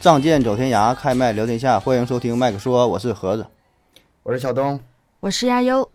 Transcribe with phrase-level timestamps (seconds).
[0.00, 3.44] 仗剑走天涯，开麦聊天下，欢迎收听麦克说，我是盒子。
[4.22, 4.78] 我是小东，
[5.18, 5.90] 我是亚优。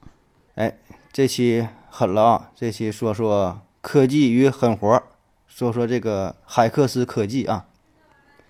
[0.55, 0.77] 哎，
[1.14, 2.52] 这期狠了啊！
[2.54, 5.02] 这期说说科技与狠活，
[5.48, 7.66] 说说这个海克斯科技啊。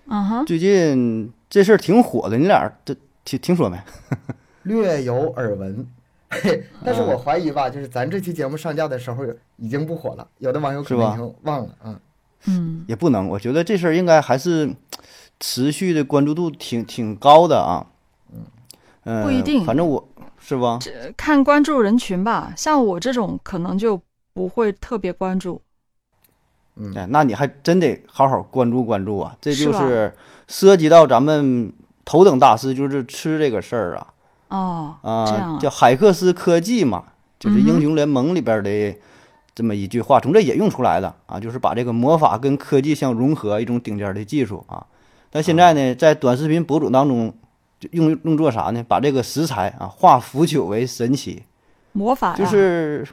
[0.08, 3.78] 嗯哼，最近这事儿挺火的，你俩这听听说没？
[4.64, 5.86] 略有耳闻，
[6.32, 9.24] 嘿， 但是我怀疑吧，就是咱这期节目上架的时候
[9.58, 12.00] 已经不火了，有的网友可能已经忘了，嗯，
[12.48, 14.74] 嗯，也不能，我觉得这事儿应该还是
[15.46, 17.86] 持续的关注度挺挺高的啊。
[19.04, 20.08] 嗯，不一定反正我
[20.40, 20.80] 是吧？
[21.18, 24.02] 看关注人群吧，像我这种可能就
[24.34, 25.62] 不会特别关注。
[26.78, 29.36] 嗯哎，那你还真得好好关注关注啊！
[29.42, 30.16] 这就是
[30.48, 31.74] 涉及到咱们
[32.06, 34.08] 头等大事，就是吃这个事儿啊。
[34.48, 37.04] 哦，啊，这样啊叫海克斯科技嘛，
[37.38, 38.98] 就是英雄联盟里边的
[39.54, 44.88] 这么一句话，从这引用出来的啊，就是把这个魔法跟科技相融合一种顶尖的技术啊。
[45.34, 47.34] 但现在呢，在短视频博主当中，
[47.80, 48.86] 就用用作啥呢？
[48.88, 51.42] 把这个食材啊化腐朽为神奇，
[51.92, 53.04] 魔法呀就是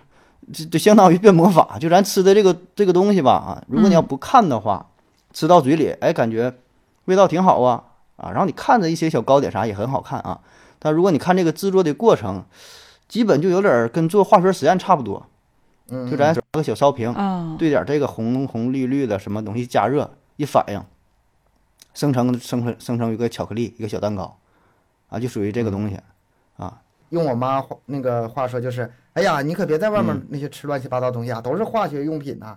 [0.53, 1.79] 就就相当于变魔法。
[1.81, 4.91] 就咱吃的这个这个东西吧啊，如果你要嗯不看的话，
[5.33, 6.53] 吃到嘴里，哎，感觉
[7.07, 7.83] 味道挺好啊
[8.17, 10.39] 啊，然后你看着一些小糕点啥也很好看啊。
[10.79, 12.45] 但如果你看这个制作的过程，
[13.09, 15.27] 基本就有点儿跟做化学实验差不多。
[15.89, 20.81] 嗯，就咱拿个小烧瓶，嗯，兑点儿这个红红绿绿的什么东西加热，一反应，
[22.01, 24.35] 生成生成生成一个巧克力，一个小蛋糕，
[25.11, 25.99] 啊，就属于这个东西。
[26.57, 32.57] 啊用我妈话那个话说就是，哎呀，你可别在外面嗯那些吃乱七八糟东西啊，都是化学用品呐、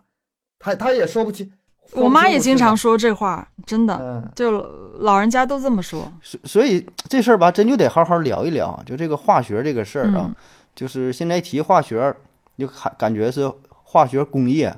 [0.60, 1.52] 她她也说不清，
[1.92, 4.62] 我妈也经常说说这话，真的，就
[5.00, 6.10] 老人家都这么说。
[6.22, 8.82] 所所以这事儿吧，真就得好好聊一聊啊。
[8.86, 10.36] 就这个化学这个事儿啊，嗯
[10.74, 12.16] 就是现在提化学，
[12.58, 14.74] 就感感觉是化学工业，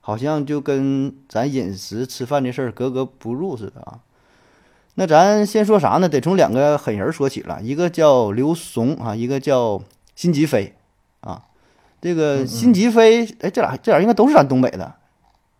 [0.00, 4.00] 好像就跟咱饮食吃饭这事儿格格不入似的啊。
[4.98, 6.08] 那咱先说啥呢？
[6.08, 9.80] 得从两个狠人儿说起了，一个叫刘怂啊，一个叫
[10.16, 10.74] 辛吉飞
[11.20, 11.44] 啊。
[12.00, 14.92] 这个辛吉飞，哎，这俩这俩应该都是咱东北的。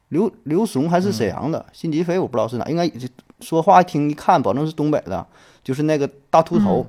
[0.09, 2.91] 刘刘怂还是沈阳的，辛吉飞我不知道是哪，应该
[3.39, 5.25] 说话听一看，保证是东北的，
[5.63, 6.85] 就是那个大秃头，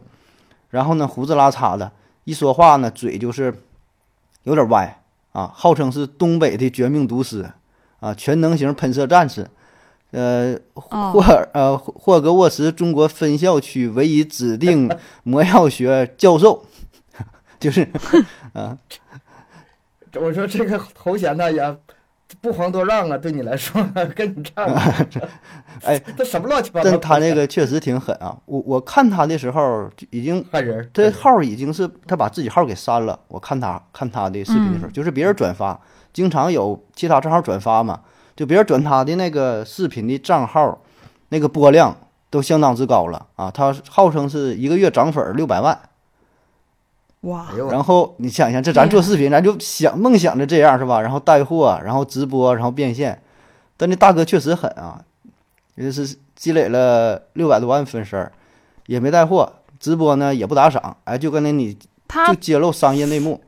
[0.72, 1.92] 然后呢胡子拉碴的，
[2.24, 3.62] 一说话呢嘴就是
[4.42, 5.00] 有点歪
[5.34, 7.52] 啊，号称是东北的绝命毒师
[8.00, 9.52] 啊，全能型喷射战士，
[10.12, 14.90] 呃，哦霍尔呃霍格沃茨中国分校区唯一指定
[15.24, 16.66] 魔药学教授，
[17.60, 17.88] 就是
[18.54, 18.78] 啊
[20.20, 21.78] 我说这个头衔呢也
[22.42, 23.84] 不遑多让啊，对你来说
[24.16, 24.74] 跟你差不
[25.20, 25.28] 多，
[25.84, 26.90] 哎，这什么乱七八糟？
[26.90, 33.20] 但他那个确实挺狠啊，我我看他的时候就已经害人，这号已经是他把自己号给删了。
[33.28, 35.80] 我看他看他的视频的时候，嗯就是别人转发，
[36.14, 38.00] 经常有其他账号转发嘛，
[38.40, 40.80] 就别人转他的那个视频的账号，
[41.28, 41.94] 那个播量
[42.30, 43.52] 都相当之高了啊。
[43.52, 45.78] 他号称是一个月涨粉六百万，
[47.24, 51.02] 哇然后你想想，这咱做视频，咱就想梦想着这样是吧？
[51.02, 53.22] 然后带货，然后直播，然后变现。
[53.76, 55.04] 但那大哥确实狠啊，
[55.76, 58.32] 也是积累了六百多万粉丝儿，
[58.86, 59.52] 也没带货，
[59.82, 63.42] 直播呢也不打赏，哎，就跟那你就他揭露商业内幕，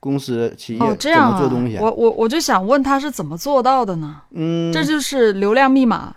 [0.00, 4.22] 公司企业怎么做东西。，我我我就想问他是怎么做到的呢？
[4.30, 6.14] 嗯，这就是流量密码。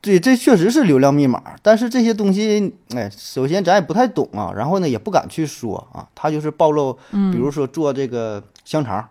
[0.00, 6.06] 对，这确实是流量密码，但是这些东西，哎，首先咱也不太懂啊，然后呢也不敢去说啊。
[6.14, 9.08] 他就是暴露，嗯，比如说做这个香肠，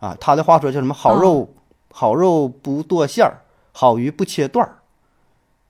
[0.00, 1.48] 啊，他的话说叫什么“好肉、
[1.92, 4.78] 好肉不剁馅儿，好鱼不切段儿”。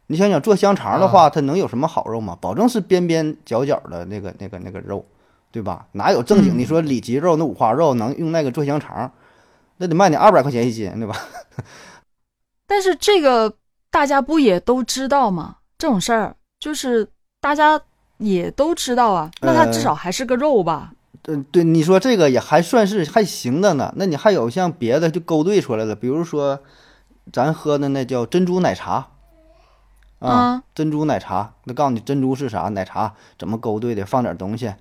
[0.08, 2.34] 你想想做香肠的话，它能有什么好肉吗？
[2.40, 5.04] 保证是边边角角的那个那个那个肉，
[5.54, 5.86] 对吧？
[5.92, 6.56] 哪有正经？
[6.56, 9.12] 嗯你说里脊肉那五花肉能用那个做香肠，
[9.76, 11.14] 那得卖你二百块钱一斤，对吧？
[12.66, 13.54] 但是这个
[13.88, 15.58] 大家不也都知道吗？
[15.78, 17.08] 这种事儿就是
[17.40, 17.80] 大家
[18.18, 19.30] 也都知道啊。
[19.42, 20.92] 那它至少还是个肉吧？
[21.28, 23.94] 嗯，对，你说这个也还算是还行的呢。
[23.96, 26.58] 那你还有像别的就勾兑出来了，比如说
[27.32, 29.10] 咱喝的那叫珍珠奶茶，
[30.18, 34.74] 啊，嗯珍珠奶茶，那告诉你珍珠是啥，奶茶怎么勾兑的，放点东西。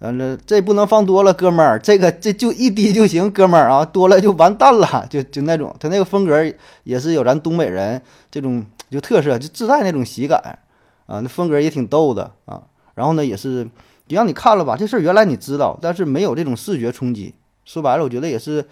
[0.00, 6.42] 完了，这不能放多了，哥们儿，这个这就一滴就行，哥们儿啊，多了就完蛋了，就就那种，他那个风格
[6.84, 8.00] 也是有咱东北人
[8.30, 10.58] 这种就特色，就自带那种喜感
[11.06, 12.62] 啊，那风格也挺逗的啊。
[12.94, 13.64] 然后呢，也是
[14.08, 17.34] 就让你看了吧，这事儿原来你知道，但是没有这种视觉冲击。
[17.66, 18.64] 说白了，我觉得也是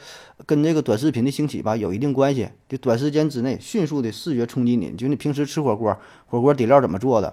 [0.44, 2.48] 跟这个短视频的兴起吧有一定关系。
[2.68, 5.96] 就短时间之内迅速的视觉冲击你，就你平时吃火锅，
[6.26, 7.32] 火锅底料怎么做的，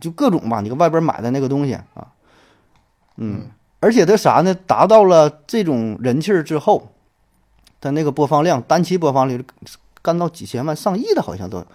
[0.00, 2.06] 就各种吧，你搁外边买的那个东西啊，
[3.20, 3.50] 嗯，
[3.80, 4.54] 而且它啥呢？
[4.66, 6.88] 达到了这种人气儿之后，
[7.80, 9.44] 他那个播放量单期播放率
[10.02, 11.66] 干到几千万、上亿的，好像都有。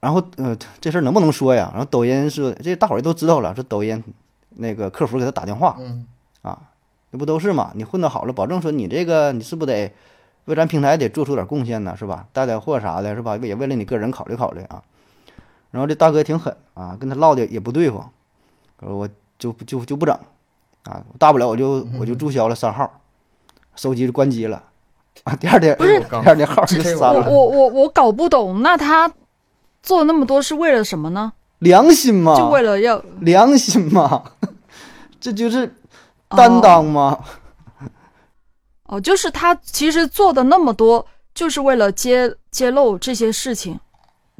[0.00, 1.70] 然后呃，这事儿能不能说呀？
[1.72, 4.02] 然后抖音说，这大伙儿都知道了，说抖音
[4.50, 6.06] 那个客服给他打电话嗯，
[6.42, 6.58] 啊，
[7.10, 7.72] 这不都是嘛？
[7.74, 9.92] 你混得好了，保证说你这个你是不得
[10.44, 12.26] 为咱平台得做出点贡献呢，是吧？
[12.32, 13.36] 带带货啥的，是吧？
[13.38, 14.82] 也为了你个人考虑考虑啊。
[15.70, 18.04] 然后这大哥挺狠啊，跟他唠的也不对付，
[18.80, 19.08] 呃我
[19.40, 20.16] 就就就不整
[20.84, 22.88] 啊，大不了我就我就注销了账号，
[23.74, 24.62] 手机就关机了
[25.24, 25.34] 啊。
[25.34, 29.12] 第二天不是第二天号就删了，我我我搞不懂，那他
[29.82, 31.32] 做那么多是为了什么呢？
[31.58, 34.22] 良心嘛，就为了要良心嘛，
[35.20, 35.74] 这就是
[36.28, 37.18] 担当嘛。
[38.84, 43.78] 哦，就是他其实做的那么多，就是为了揭揭露这些事情，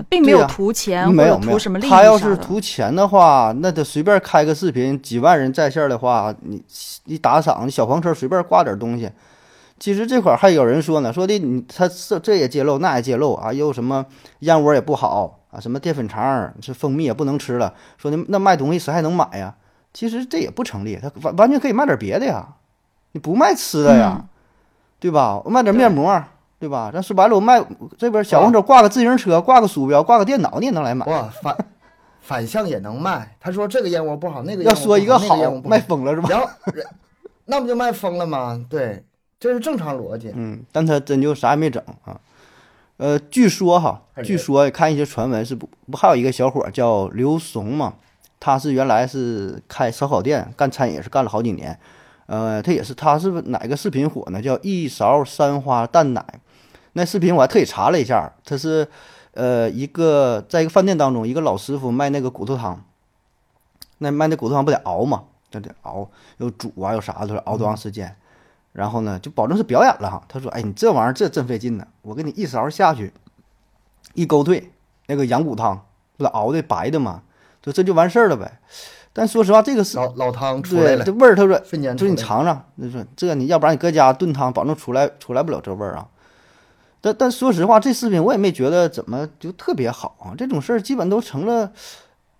[0.09, 6.63] 并没有图钱或没有图什么利益他要是图钱的话，那得随便开个视频，几万人在线的话，你
[7.05, 9.11] 你打赏，你小黄车随便挂点东西。
[9.79, 14.05] 其实这块儿还有人说呢，说的你他这这也揭露，那也揭露啊，又什么
[14.41, 19.55] 燕窝也不好啊，什么淀粉肠儿、这蜂蜜也不能吃了，说那那卖东西谁还能买呀？
[19.93, 22.47] 其实这也不成立，他完完全可以卖点别的呀，
[23.13, 24.29] 你不卖吃的呀，嗯
[25.01, 25.43] 对吧？
[25.47, 26.23] 卖点面膜，
[26.61, 26.91] 对吧？
[26.93, 27.65] 咱说白了，我卖
[27.97, 31.07] 这边小黄车挂个自行车，挂个鼠标，挂个电脑，你也能来买。
[31.07, 31.57] 哇，反
[32.21, 33.35] 反向也能卖。
[33.41, 35.35] 他说这个燕窝不好，那个燕要说一个好
[35.65, 36.29] 卖疯了是吧？
[36.29, 36.87] 然后人
[37.47, 38.63] 那不就卖疯了吗？
[38.69, 39.03] 对，
[39.41, 40.31] 这是正常逻辑。
[40.37, 42.21] 嗯，但他真就啥也没整啊。
[42.99, 47.95] 呃，据说哈，据说看一些传闻是不不还有一个小伙儿叫刘怂嘛，
[48.39, 51.79] 他是原来是开烧烤店，干餐饮也是干了好几年。
[52.27, 54.43] 呃，他也是他是哪个视频火呢？
[54.43, 56.23] 叫一勺三花淡奶。
[56.93, 58.89] 那视频我还特意查了一下，他是
[59.35, 62.85] 呃一个在一个饭店当中，一个老师傅卖那个骨头汤。
[63.99, 65.25] 那卖那骨头汤不得熬嘛？
[65.51, 66.09] 这得熬，
[66.39, 68.17] 又煮啊，又啥的，熬多长时间？
[68.73, 70.23] 然后呢，就保证是表演了哈。
[70.29, 73.13] 他说：“哎，你这玩意儿这真费劲呢，我给你一勺下去，
[74.15, 74.73] 一勾兑，
[75.07, 75.85] 那个羊骨汤
[76.17, 77.23] 不得熬的白的嘛，
[77.61, 78.61] 就这就完事儿了呗。
[79.13, 86.07] 但说实话，这个是老老汤出来对了，这味儿，他说瞬间就是你尝尝，就说这你要不然你搁家炖汤，保证出来出来不了这味儿啊。
[87.01, 90.35] 但但说实话，这视频我也没觉得怎么就特别好啊。
[90.37, 91.73] 这种事儿基本都成了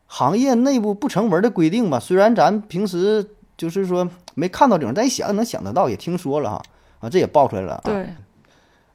[0.07, 1.99] 行业内部不成文的规定吧。
[1.99, 3.25] 虽然咱平时
[3.57, 6.63] 就是说没看到这种，但一想能想得到，也听说了哈
[7.01, 7.81] 啊，这也爆出来了啊。
[7.85, 8.09] 对，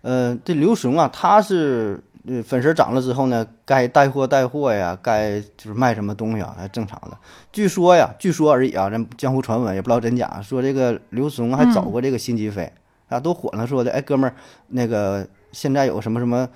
[0.02, 7.18] 呃，这刘雄啊，他是呃粉丝涨了之后呢，该带货带货呀，该就是卖什么东西啊，还正常的。
[7.52, 12.72] 据说呀，据说而已啊，咱江湖传闻也不知道真假，说这个刘雄还找过这个辛吉飞，
[13.10, 14.36] 啊，都火了，说的，哎，哥们儿，
[14.68, 16.48] 那个现在有什么什么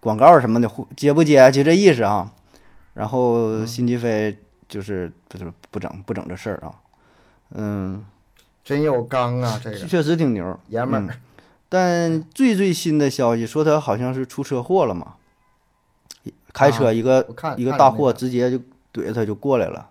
[0.00, 1.50] 广告什么的，接不接？
[1.52, 2.32] 就这意思啊。
[2.94, 6.72] 然后辛吉飞就是就是不整不整这事儿啊，
[7.50, 8.02] 嗯，
[8.64, 9.76] 真有刚啊，这个。
[9.76, 11.14] 确实挺牛，嗯爷们儿。
[11.68, 15.16] 但最最新的消息说他好像是出车祸了嘛，
[16.54, 17.28] 开车啊一个、
[17.58, 18.56] 一个大货直接就
[18.94, 19.90] 怼着他就过来了，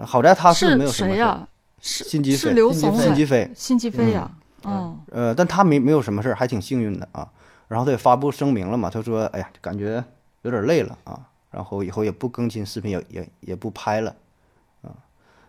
[0.00, 1.48] 好在他是没有什么事儿，谁呀？
[1.80, 3.50] 是辛吉飞，辛吉飞。
[3.54, 4.30] 辛吉飞，呀？
[4.64, 4.72] 嗯。
[4.74, 7.26] 哦，呃，但他没没有什么事儿，还挺幸运的啊。
[7.68, 10.02] 然后他也发布声明了嘛，他说：“哎呀，感觉
[10.42, 11.20] 有点累了啊，
[11.50, 14.14] 然后以后也不更新视频，也也也不拍了
[14.82, 14.94] 啊。”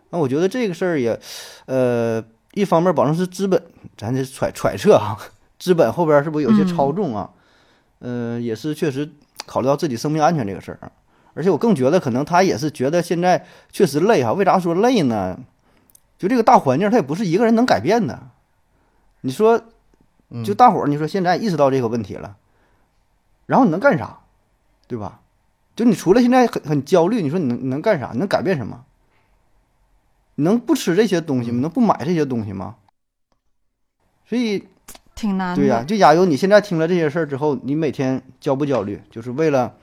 [0.10, 1.20] 那我觉得这个事儿也，
[1.66, 3.62] 呃，一方面保证是资本，
[3.98, 5.18] 咱这揣揣测哈，
[5.60, 7.30] 资本后边是不是有些操纵啊？
[8.00, 9.10] 呃，也是确实
[9.46, 10.92] 考虑到自己生命安全这个事儿啊。
[11.34, 14.34] 而且我更觉得可能他也是觉得现在确实累哈。
[14.34, 15.40] 为啥说累呢？
[16.18, 18.20] 就这个大环境，他也不是一个人能改变的。
[19.22, 19.62] 你说，
[20.44, 22.36] 就大伙儿，你说现在意识到这个问题了，
[23.46, 24.20] 然后你能干啥，
[24.88, 25.22] 对吧？
[25.76, 28.10] 就你除了现在很很焦虑，你说你能你能干啥？
[28.12, 28.84] 你能改变什么？
[30.36, 31.62] 你能不吃这些东西吗？
[31.62, 32.76] 能不买这些东西吗？
[34.26, 34.68] 所以，
[35.16, 35.56] 挺难的。
[35.56, 39.02] 对呀、就假如，你现在听了这些事儿之后，你每天焦不焦虑？
[39.10, 39.76] 就是为了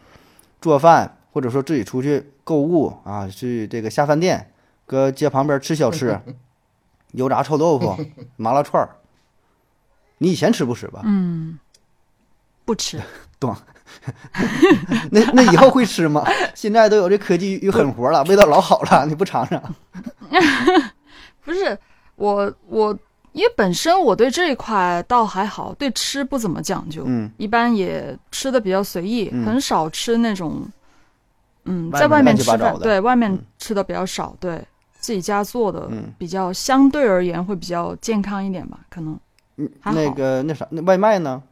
[0.60, 4.52] 做饭，或者说自己出去购物啊，去这个下饭店，
[4.84, 6.20] 搁街旁边吃小吃，
[7.12, 7.96] 油炸臭豆腐、
[8.36, 8.96] 麻辣串儿。
[10.24, 11.02] 你以前吃不吃吧？
[11.04, 11.58] 嗯，
[12.64, 12.98] 不吃。
[13.38, 13.54] 懂
[15.10, 16.24] 那那以后会吃吗？
[16.54, 19.62] 现在都有这科技与狠活了，味道老好了，你不尝尝？
[21.44, 21.78] 不是
[22.16, 22.98] 我我，
[23.32, 30.66] 因为本身我对这一块倒还好，对吃不怎么讲究，嗯一般也吃的比较随意，嗯很少吃那种，
[31.64, 34.64] 嗯，在外面吃的对外面嗯吃的比较少，对
[34.98, 39.18] 自己家做的嗯比较相对而言会比较健康一点吧，可能
[39.56, 41.42] 嗯，那个那啥，那外卖呢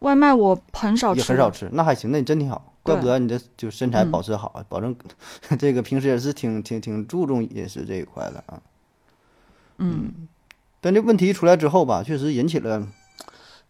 [0.00, 4.94] 外卖我很少吃，也很少吃，那还行，那你真挺好，怪不得你这就身材嗯保持好，保证
[5.58, 8.60] 这个平时也是挺挺挺注重饮食这一块的啊。
[9.78, 10.28] 嗯，
[10.80, 12.86] 但这问题出来之后吧，确实引起了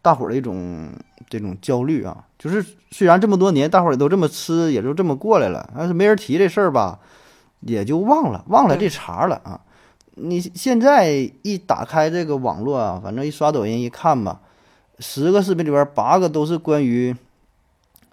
[0.02, 0.90] 大伙儿的一种
[1.30, 2.26] 这种焦虑啊。
[2.38, 6.98] 就是虽然这么多年大伙儿也都这么吃，也就这么过来了，但是没人提这事儿吧，
[7.60, 9.60] 也就忘了忘了这茬儿了啊。
[10.20, 11.10] 你现在
[11.42, 14.40] 一打开这个网络啊，反正一刷抖音一看吧，
[14.98, 17.16] 十个视频里边八个都是关于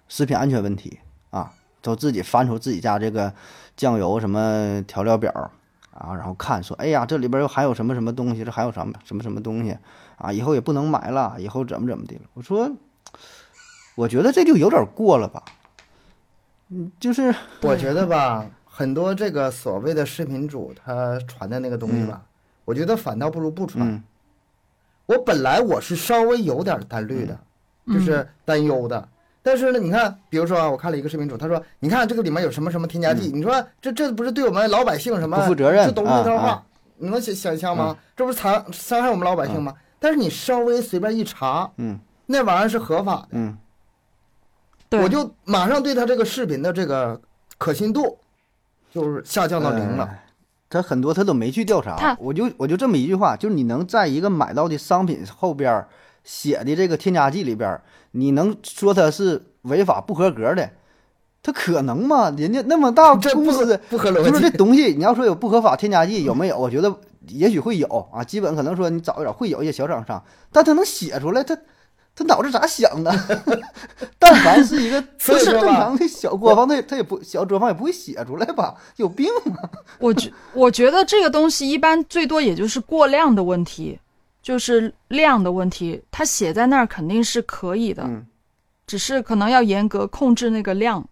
[0.08, 3.32] 食品安全问题啊，都自己翻出自己家这个
[3.76, 5.50] 酱油什么调料表
[5.90, 9.76] 啊，然后看说，哎呀，这里边又含有什么什么东西，这还有什么什么什么东西
[10.16, 12.22] 啊，以后也不能买了，以后怎么怎么的了。
[12.34, 12.70] 我说，
[13.94, 15.42] 我觉得这就有点过了吧，
[16.68, 22.20] 嗯，就是我觉得吧，很多这个所谓的视频主他传的那个东西吧，
[22.66, 23.88] 我觉得反倒不如不传。
[23.88, 24.02] 嗯。
[25.06, 27.38] 我本来我是稍微有点担虑的，
[27.86, 29.08] 就是担忧的。
[29.42, 36.62] 但是呢，你看，比如说啊，我看了一个视频主，他说：“你看这个里面有什么什么添加剂，你说这这不是对我们老百姓什么不负责任这都是那套话，
[36.98, 37.96] 你能想想象吗？
[38.14, 39.74] 这不是残伤害我们老百姓吗？
[39.98, 41.98] 但是你稍微随便一查，嗯。
[42.26, 43.56] 那玩意儿是合法的，嗯，
[45.02, 47.18] 我就马上对他这个视频的这个
[47.56, 48.18] 可信度
[49.02, 50.04] 就是下降到零了。
[50.04, 50.18] 呃
[50.68, 55.86] 他很多他都没去调查，我就我就这么一句话，就是你能在一个买到的商品后边
[56.24, 60.68] 写的这个添加剂里边，你能说它是违法不合格的，
[61.40, 62.34] 它可能吗？
[62.36, 64.50] 人家那么大公司，不合逻就是这。
[64.58, 66.58] 东西，你要说有不合法添加剂有没有？
[66.58, 66.92] 我觉得
[67.28, 71.56] 也许会有啊，基本可能说你找一找会有一些小厂商，但他能写出来，他
[72.16, 73.12] 他脑子咋想的？
[74.18, 78.74] 但凡是一个 不是正常的小作坊，他也他也不小作坊也不会写出来吧？
[78.96, 79.56] 有病吗？
[80.00, 84.00] 我觉我觉得这个东西一般最多也就是过量的问题，
[84.42, 88.26] 就是量的问题，他写在那儿肯定是可以的，嗯，
[88.86, 91.06] 只是可能要严格控制那个量，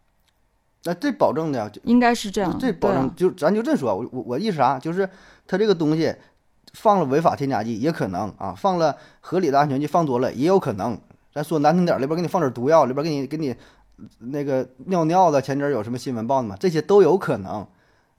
[0.85, 2.57] 那这保证的呀，应该是这样。
[2.59, 4.79] 这保证就咱就这说，我我我意思啥？
[4.79, 5.07] 就是
[5.47, 6.15] 他这个东西
[6.75, 10.99] 放了违法添加剂也可能啊，放了合理的安全剂放多了也有可能。
[11.33, 13.57] 咱说难听点，里边给你放点毒药，里边给你给你
[14.19, 16.57] 那个尿尿的，前阵儿有什么新闻报的嘛？
[16.61, 17.67] 这些都有可能。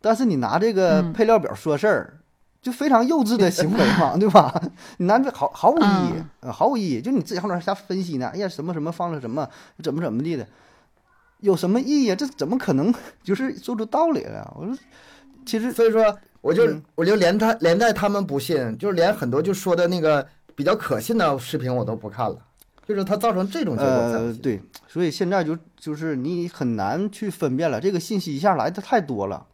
[0.02, 2.20] 但是你拿这个配料表说事儿，
[2.62, 4.62] 就非常幼稚的行为嘛，对吧？
[4.98, 7.02] 你拿这毫毫无意义，毫无意义。
[7.02, 9.48] 就你自己后面瞎分析呢，哎呀，什么什么放了什么，
[9.82, 10.46] 怎么怎么地的，
[11.40, 12.16] 有什么意义啊？
[12.16, 12.94] 这怎么可能
[13.24, 14.46] 就是说出道理来？
[14.56, 14.78] 我说，
[15.46, 20.24] 其实所以说，我就嗯我就连他连带他们不信，就是连很多就说的那个
[20.54, 22.38] 比较可信的视频我都不看了，
[22.88, 29.48] 就是它造成这种结果呃，对，所以现在就就是你很难去分辨了，这个信息一下来的太多了，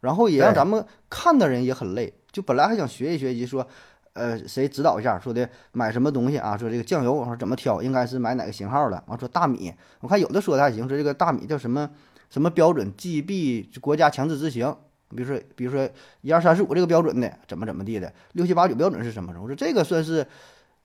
[0.00, 2.14] 然后也让咱们看的人也很累。
[2.32, 3.66] 就本来还想学习学习，说，
[4.14, 6.56] 呃，谁指导一下，说的买什么东西啊？
[6.56, 9.04] 说这个酱油我说怎么挑，应该是买哪个型号的？
[9.08, 11.90] 完说大米，我看有的说的还行，说这个大米叫什么
[12.30, 14.74] 什么标准，GB 国家强制执行。
[15.16, 15.88] 比如说，比如说
[16.22, 19.34] 一二三四五这个标准的，怎么怎么地的，六七八九标准是什么？
[19.40, 20.26] 我说这个算是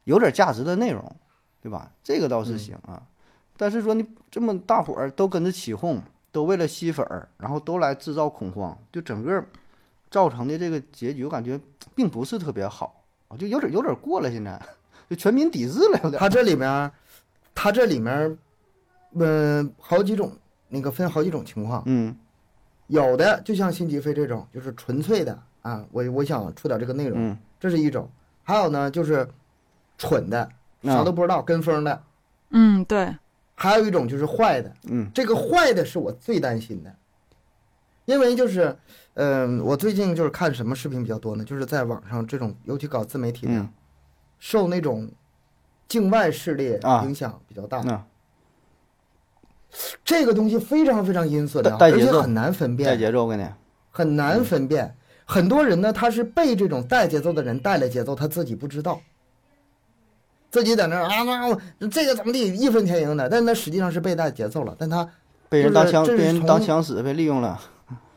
[0.06, 1.16] 有点价值的内容，
[1.62, 1.92] 对吧？
[2.04, 3.02] 这个倒是行啊。
[3.58, 6.02] 但是说你这么大伙儿都跟着起哄，
[6.32, 9.44] 都为了吸粉儿，然后都来制造恐慌，就整个
[10.10, 11.60] 造成的这个结局，我感觉
[11.94, 14.62] 并不是特别好，啊就有点有点过了，现在
[15.10, 16.20] 就全民抵制了，有点。
[16.20, 16.92] 他这里面，
[17.54, 18.38] 他这里面，
[19.14, 20.32] 嗯、好几种
[20.68, 22.16] 那个分好几种情况，嗯
[22.88, 27.38] 有的就像辛吉飞这种，就是纯粹的啊，我我想出点这个内容，嗯。
[27.58, 28.04] 这是一种；
[28.44, 29.28] 还有呢，就是
[29.98, 30.48] 蠢的，
[30.84, 32.00] 啥啊都不知道，跟风的；
[32.52, 33.16] 嗯，对，
[33.56, 34.72] 还有一种就是坏的。
[34.84, 35.10] 嗯。
[35.16, 36.94] 这个坏的是我最担心的，
[38.06, 38.78] 因为就是，
[39.16, 41.44] 嗯、我最近就是看什么视频比较多呢？
[41.44, 43.70] 就是在网上这种，尤其搞自媒体的，嗯。
[44.38, 45.10] 受那种
[45.88, 47.04] 境外势力啊。
[47.06, 47.82] 影响比较大。
[47.82, 48.06] 那
[50.04, 52.90] 这个东西非常非常阴损的，而且很难分辨。
[52.90, 53.46] 带辨，节奏我跟你，
[53.92, 54.96] 很难分辨。
[55.26, 59.02] 很多人呢，他是被这种带节奏的人带了节奏，他自己不知道，
[60.52, 61.24] 自己在那儿啊，
[61.80, 65.10] 那这个怎么地义愤填膺的，但那实际上是被带节奏了，但他
[65.50, 67.60] 被人当枪，被人当枪使，被利用了。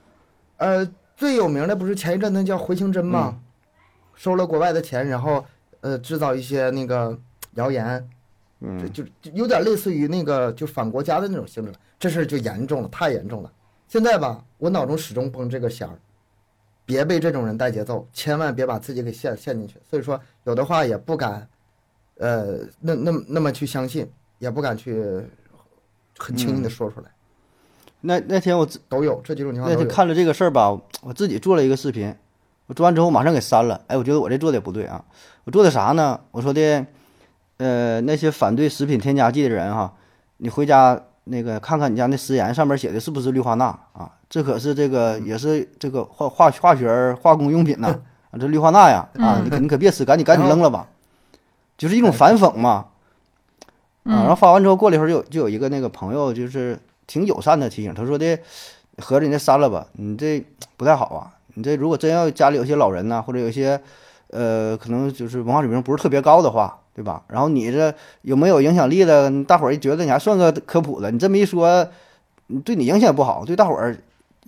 [0.59, 3.35] 呃，最有名的不是前一阵那叫回形针吗？
[3.35, 3.41] 嗯。
[4.15, 5.45] 收了国外的钱，然后
[5.81, 7.17] 呃制造一些那个
[7.55, 8.18] 谣言，这
[8.61, 11.79] 嗯就就有点类似于那个就反国家的那种性质了。
[11.99, 13.53] 这事儿就严重了，太严重了。
[13.89, 15.99] 现在吧，我脑中始终绷这个弦儿，
[16.85, 19.77] 别被这种人带节奏，千万别把自己给陷陷进去。
[19.89, 21.49] 所以说，有的话也不敢，
[22.19, 25.23] 呃，那那么那么去相信，也不敢去
[26.19, 27.07] 很轻易的说出来。
[28.01, 29.73] 那那天我都有这几种情况。
[29.73, 30.71] 那天看了这个事儿吧，
[31.03, 32.15] 我自己做了一个视频，
[32.67, 33.81] 我做完之后马上给删了。
[33.89, 35.05] 哎，我觉得我这做的也不对啊。
[35.45, 36.21] 我做的啥呢？
[36.31, 36.87] 我说的，
[37.59, 39.93] 呃，那些反对食品添加剂的人哈，
[40.39, 44.11] 你回家那个看看你家那食盐上面写的是不是氯化钠啊？
[44.31, 47.89] 这可是这个也是这个化化化学化工用品呐、
[48.31, 49.45] 啊，这氯化钠呀啊，嗯。
[49.45, 50.87] 你可你可别吃，赶紧赶紧扔了吧，
[51.77, 52.87] 就是一种反讽嘛。
[54.05, 58.39] 啊，然后发完之后过了一会儿，就有就有一个那个朋友就是挺友善的提醒，他说的，
[58.99, 60.43] 合着你这删了吧，你这
[60.77, 63.81] 不太好啊，你这如果真要家里有些老人呐、或者有些
[64.31, 67.23] 呃可能就是文化水平不是特别高的话，对吧？
[67.29, 71.89] 然后你这有没有影响力的，大伙儿觉得你还算个科普的，你这么一说，
[72.65, 73.97] 对你影响也不好，对大伙儿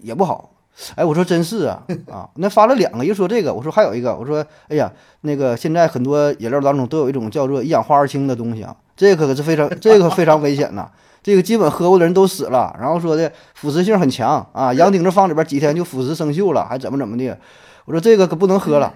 [0.02, 0.50] 也不好。
[0.96, 1.80] 哎，我说真是啊
[2.10, 2.28] 啊！
[2.34, 4.90] 那发了两个，一说这个，我说还有一个，我说哎呀，
[5.20, 10.90] 那个现在很多饮料当中都有一种叫做一氧化二氢的东西啊，这个可是非常 这个非常危险呐，
[11.22, 12.74] 这个基本喝过的人都死了。
[12.80, 17.38] 然后说的腐蚀性很强啊，洋顶子放里边几天就腐蚀生锈了，还怎么怎么的。
[17.84, 18.92] 我说这个可不能喝了。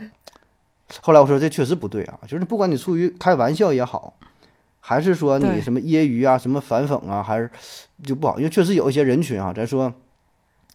[1.01, 4.15] 后来我说这确实不对啊，就是不管你出于开玩笑也好，
[4.81, 7.51] 还是说你什么揶揄啊、什么反讽啊，还是
[8.03, 9.93] 就不好，因为确实有一些人群啊，咱说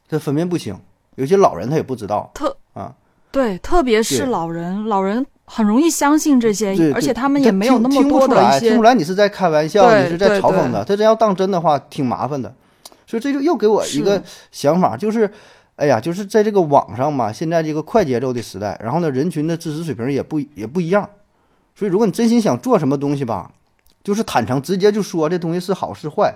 [0.09, 0.75] 他分辨不清，
[1.15, 2.93] 有些老人他也不知道特啊。
[3.31, 10.83] 对，特别是老人，老人很容易相信这些，，而且他他们也没有那么多听不出来，的一些听不出来你是在开玩笑，你是在嘲讽他。
[10.83, 12.51] 他真要当真的话，挺麻烦的。
[13.05, 14.19] 所以这就又给我一个
[14.51, 15.31] 想法，就是，
[15.79, 21.09] 哎呀，就是在这个网上嘛，现在这个快节奏的时代，然后呢，人群的知识水平也不也不一样。
[21.74, 23.50] 所以，如果你真心想做什么东西吧，
[24.03, 26.36] 就是坦诚，直接就说这东西是好是坏，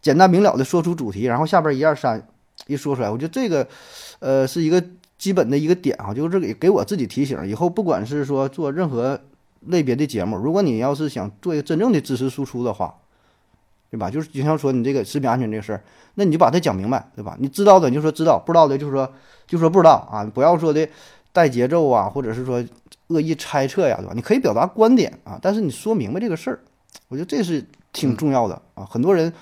[0.00, 2.24] 简单明了的说出主题，然后下边一二三
[2.68, 3.66] 一说出来，我觉得这个，
[4.20, 4.80] 呃，是一个
[5.18, 9.20] 基本的一个点啊，就是给给我自己提醒，以后不管是说做任何
[9.66, 12.94] 类别的节目，如果你要是想做一个真正的知识输出的话，
[13.90, 14.08] 对吧？
[14.08, 15.82] 就是就像说你这个食品安全这个事儿，
[16.14, 17.36] 那你就把它讲明白，对吧？
[17.40, 19.12] 你知道的你就说知道，不知道的就说
[19.46, 20.88] 就说不知道啊，不要说的
[21.32, 22.64] 带节奏啊，或者是说
[23.08, 24.12] 恶意猜测呀，对吧？
[24.14, 26.60] 你可以表达观点啊，但是你说明白这个事儿，
[27.08, 28.86] 我觉得这是挺重要的啊。
[28.88, 29.32] 很多人，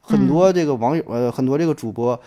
[0.00, 2.20] 很多这个网友，呃，很多这个主播，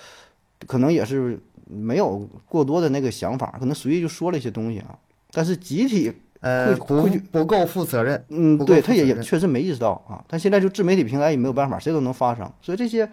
[0.67, 4.97] 可能也是没有过多的那个想法，可能随意就说了一些东西啊。
[5.31, 8.23] 但是集体，呃，不不够负责任。
[8.29, 10.23] 嗯，对他也也确实没意识到啊。
[10.27, 13.09] 但现在就自媒体平台也没有办法，谁都能发声，所以这些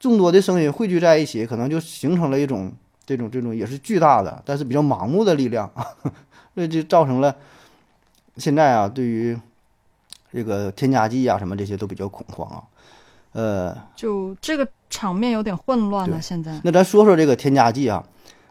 [0.00, 2.72] 众多的声音汇聚在一起，可能就形成了一种
[3.04, 5.86] 这种这种也是巨大的，但是比较盲目的力量啊，
[6.54, 7.34] 所以就造成了
[8.36, 9.38] 现在啊，对于
[10.32, 12.62] 这个添加剂啊什么这些都比较恐慌啊。
[13.32, 16.20] 呃，就这个场面有点混乱了。
[16.20, 18.04] 现在，那咱说说这个添加剂啊，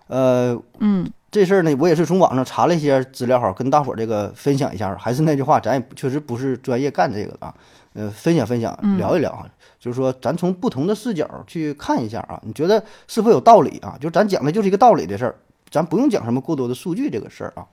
[0.07, 4.93] 呃，嗯这事儿呢，我也是从网上查了一些资料哈，跟大伙儿这个分享一下。
[4.97, 7.55] 还是那句话，咱也确实不是专业干这个的啊，
[7.93, 9.47] 呃，分享分享，嗯聊一聊啊。
[9.79, 13.95] 就是说，咱从不同的视角去看一下啊，你觉得是否有道理啊？
[13.97, 15.35] 就是咱讲的就是一个道理的事儿，
[15.69, 17.65] 咱不用讲什么过多的数据这个事儿啊。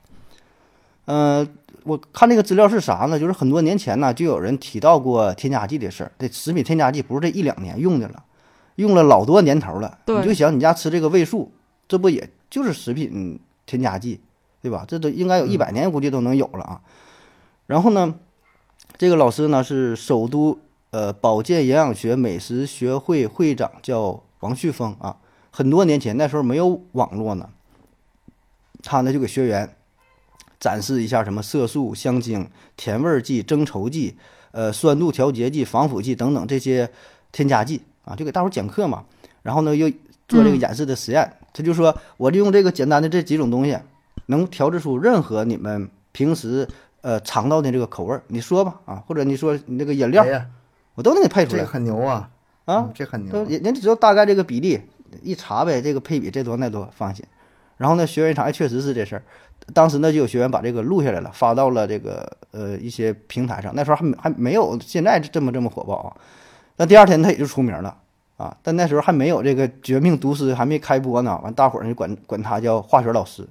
[1.06, 1.48] 嗯、
[1.82, 3.18] 我看这个资料是啥呢？
[3.18, 6.12] 就是很多年前呢，就有人提到过添加剂的事儿。
[6.16, 8.22] 这食品添加剂不是这一两年用的了，
[8.76, 9.98] 用了老多年头了。
[10.06, 11.50] 对你就想你家吃这个味素，
[11.88, 14.20] 这不也就是食品添加剂，
[14.62, 14.86] 对吧？
[14.88, 16.80] 这都应该有一百年，估计都能有了啊。
[17.66, 18.14] 然后呢，
[18.96, 20.58] 这个老师呢是首都
[20.90, 25.18] 呃保健营养学美食学会会长，叫王旭峰啊。
[25.50, 27.50] 很多年前，那时候没有网络呢，
[28.82, 29.76] 他呢就给学员
[30.58, 34.16] 展示一下什么色素、香精、甜味剂、增稠剂、
[34.52, 36.90] 呃酸度调节剂、防腐剂等等这些
[37.30, 39.04] 添加剂啊，就给大伙讲课嘛。
[39.42, 39.90] 然后呢又
[40.28, 43.76] 做这个嗯演示的实验，他就说我利用这个简单的这几种东西，
[44.26, 46.68] 能调制出任何你们平时
[47.00, 50.24] 呃尝到的这个口味儿，你说吧啊，或者你说你那个饮料
[50.94, 52.28] 我都能给配出来这很牛啊！
[52.66, 54.80] 啊嗯，这很牛人人只要大概这个比例
[55.22, 57.24] 一查呗，这个配比这多那多放心。
[57.78, 59.22] 然后呢，学员一查，哎，确实是这事儿。
[59.72, 63.72] 当时呢，就有学员把这个录下来了，发到了这个呃一些平台上。
[63.74, 66.16] 那时候还没还没有现在这么这么火爆啊。
[66.76, 67.96] 那第二天他也就出名了
[68.38, 71.38] 啊，但那时候还没有这个《绝命毒师》还没开播呢。
[71.42, 73.46] 完，大伙儿就管管他叫化学老师，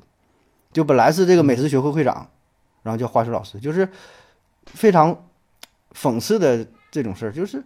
[0.71, 2.27] 就本来是这个美食学会会长，
[2.83, 3.87] 然后叫化学老师，就是
[4.65, 5.27] 非常
[5.93, 7.61] 讽刺的这种事儿，就是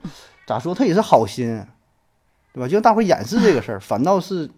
[0.48, 1.64] 咋说他也是好心，
[2.54, 2.68] 对吧？
[2.68, 4.50] 就让大伙儿掩饰这个事儿，反倒是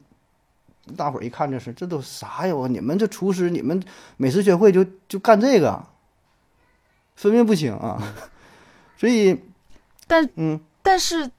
[0.95, 2.55] 大伙儿一看这事，这都啥呀？
[2.55, 3.83] 我你们这厨师，你们
[4.15, 5.85] 美食学会就就干这个，
[7.17, 8.01] 分辨不清啊。
[8.95, 9.37] 所以，
[10.07, 11.29] 但嗯，但是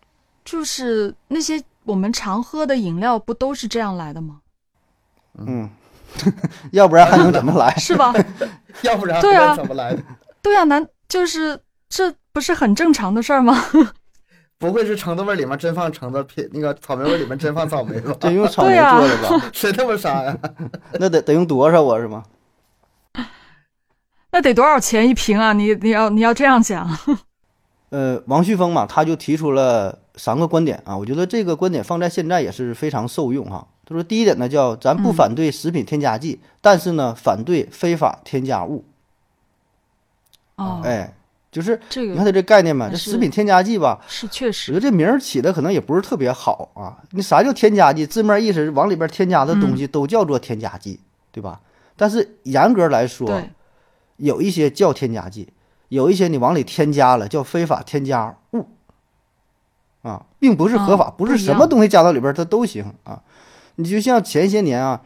[0.45, 4.41] 就是那些我们常喝的饮料，不都是这样来的吗？
[5.39, 5.69] 嗯，
[6.73, 7.75] 要不然还能怎么来？
[7.77, 8.13] 是吧？
[8.83, 10.03] 要不然对啊怎么来的？
[10.43, 13.57] 对啊，难就是这不是很正常的事儿吗？
[14.59, 18.15] 不会是橙子味里面真放橙子，偏那个草莓味里面真放草莓吧？
[18.21, 19.51] 真用草莓做的吧？
[19.53, 20.39] 谁那么傻呀？
[20.93, 21.99] 那得得用多少啊？
[21.99, 22.23] 是吗？
[24.31, 25.53] 那得多少钱一瓶啊？
[25.53, 26.89] 你你要你要这样讲，
[27.91, 33.67] 呃，王旭峰嘛，他就提出了三个观点啊，我觉得这个观点放在现在也是非常受用哈。
[33.87, 38.85] 他说，第一点呢，叫咱不嗯反对食品添加剂，但是呢，反对非法添加物。
[40.57, 41.15] 哦，哎，
[41.51, 46.97] 就是这个你看他这概念嘛，这食品添加剂吧，是确我觉实，得这名儿起的可能也不是特别好啊。
[47.11, 48.07] 你啥叫添加剂？
[48.07, 51.01] 字面意思是往里边添加的东西都叫做添加剂，
[51.31, 51.61] 对吧？
[51.97, 53.43] 但是严格来说，
[54.17, 55.53] 有一些叫添加剂，
[55.89, 58.67] 有一些你往里添加了叫非法添加物
[60.05, 63.21] 啊，并不是合法，啊不是什么东西加到里边它都行啊。
[63.75, 65.01] 你就像前些年啊，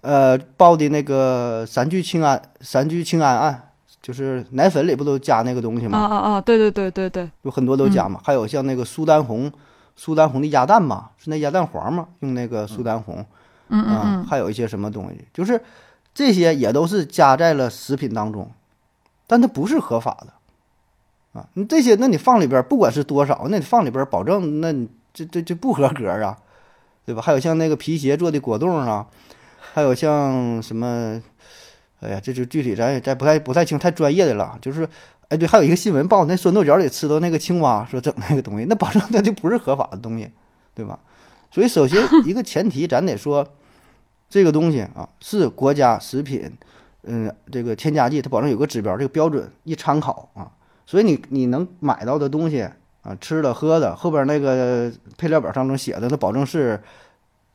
[0.00, 3.70] 呃，报的那个三聚氰胺三聚氰胺案，
[4.02, 5.98] 就是奶粉里不都加那个东西吗？
[5.98, 8.18] 啊啊啊，对对对对对，有很多都加嘛。
[8.24, 9.52] 还有像那个苏丹红，
[9.94, 13.24] 苏丹红的鸭蛋嘛，是那鸭蛋黄嘛，用那个苏丹红。
[13.70, 15.60] 嗯嗯，还有一些什么东西，就是
[16.14, 18.50] 这些也都是加在了食品当中，
[19.26, 20.32] 但它不是合法的
[21.54, 26.36] 你这些，那你放里边，不管是多少，那你放里边，保证那你这这这不合格啊，
[27.04, 27.22] 对吧？
[27.22, 29.06] 还有像那个皮鞋做的果冻啊，
[29.74, 31.20] 还有像什么，
[32.00, 34.58] 哎呀，这就具体咱也咱不太不太清，太专业的了。
[34.60, 34.88] 就是，
[35.28, 40.30] 哎，对，还有一个新闻报那酸豆角里吃到那个青蛙，说整那个东西，那保证它就不是合法的东西，
[40.74, 40.98] 对吧？
[41.50, 43.46] 所以首先一个前提，咱得说。
[44.30, 46.52] 这个东西啊，是国家食品，
[47.04, 50.52] 嗯，这个添加剂它保证有个指标，这个标准一参考啊，
[50.88, 52.62] 所以你你能买到的东西
[53.02, 56.82] 啊，吃的喝的后边那个配料表当中写的，它保证是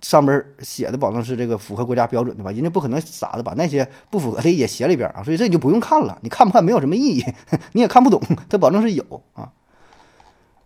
[0.02, 2.52] 上边写的，保证是这个符合国家标准的吧？
[2.52, 7.26] 人家不可能傻子把那些不符合的也写里边啊，所以这你就不用看了，你看不看没有什么意义，
[7.74, 9.52] 你也看不懂，它保证是有啊。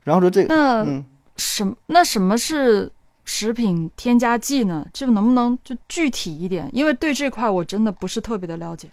[0.03, 1.05] 然后说这个，那嗯，
[1.37, 2.91] 什那什么是
[3.23, 4.85] 食品添加剂呢？
[4.91, 6.69] 这个能不能就具体一点？
[6.73, 8.89] 因为对这块我真的不是特别的了解。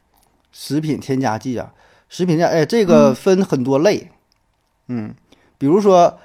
[0.53, 1.73] 食品添加剂啊，
[2.09, 4.11] 食品添加，哎，这个分很多类，
[4.89, 5.15] 嗯，
[5.59, 6.19] 比如说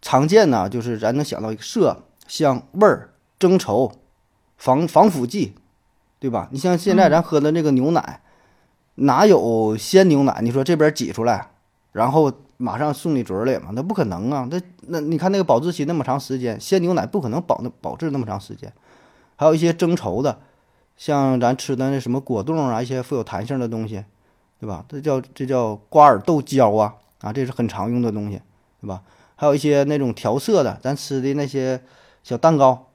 [0.00, 3.92] 常见呢，就是咱能想到一个色、香、味儿、增稠、
[4.56, 5.54] 防防腐剂，
[6.18, 6.48] 对吧？
[6.52, 8.20] 你像现在咱喝的那个牛奶，
[8.96, 10.40] 哪有鲜牛奶？
[10.42, 11.50] 你说这边挤出来，
[11.92, 13.70] 然后马上送你嘴里嘛？
[13.72, 14.46] 那不可能啊！
[14.50, 18.70] 那那你看那个保质期那么长时间，鲜牛奶不可能保那保质那么长时间，
[19.36, 20.40] 还有一些增稠的。
[20.96, 24.04] 像咱吃的那什么果冻啊，一些富有弹性的东西，
[24.60, 24.84] 对吧？
[24.88, 28.40] 这叫这叫瓜尔豆胶啊，啊，这是很常用的东西，
[28.82, 29.02] 对吧？
[29.36, 31.82] 还有一些那种调色的，咱吃的那些
[32.22, 32.88] 小蛋糕、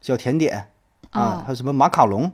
[0.00, 0.68] 小甜点
[1.10, 2.30] 啊，啊还有什么马卡龙，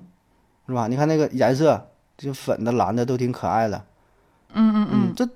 [0.67, 0.89] 是吧？
[0.89, 3.85] 你看那个颜色，就粉的、蓝的都挺可爱的，
[4.55, 5.29] 嗯嗯嗯，这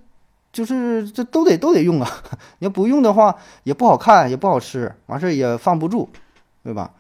[0.51, 2.11] 就是这都得都得用啊！
[2.61, 6.09] 你要不用的话，也不好看，也不好吃，完事儿也放不住，
[6.65, 6.91] 对吧？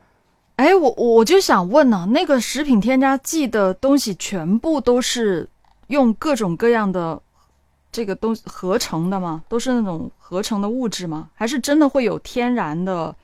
[0.56, 5.48] 哎，我我就想问呢、那个食品添加剂的东西全部都是
[5.92, 7.20] 用各种各样的
[7.92, 9.44] 这个东西合成的吗？
[9.48, 11.28] 都是那种合成的物质吗？
[11.34, 13.14] 还是真的会有天然的？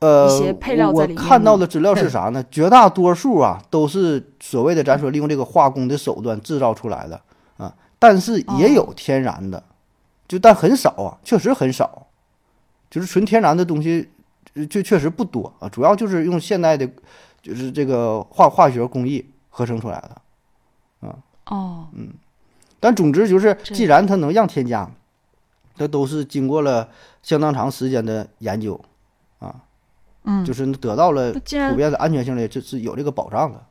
[0.00, 2.44] 呃，一些配料在里面我看到的资料是啥呢？
[2.50, 7.18] 绝大多数啊都是所谓的咱说利用这个化工的手段制造出来的
[7.56, 9.62] 啊，但是也有天然的，
[10.26, 12.06] 就但很少啊，确实很少，
[12.90, 14.10] 就是纯天然的东西
[14.54, 16.86] 呃就确实不多啊，主要就是用现代的，
[17.40, 20.20] 就是这个化化学工艺合成出来的。
[21.46, 22.08] 哦，嗯
[22.80, 24.90] 但总之就是，既然它能让添加，
[25.74, 26.88] 这都是经过了
[27.22, 28.78] 相当长时间的研究
[29.38, 29.54] 啊，
[30.24, 33.64] 嗯，就是得到了普遍的安全性的，这是有这个保障的。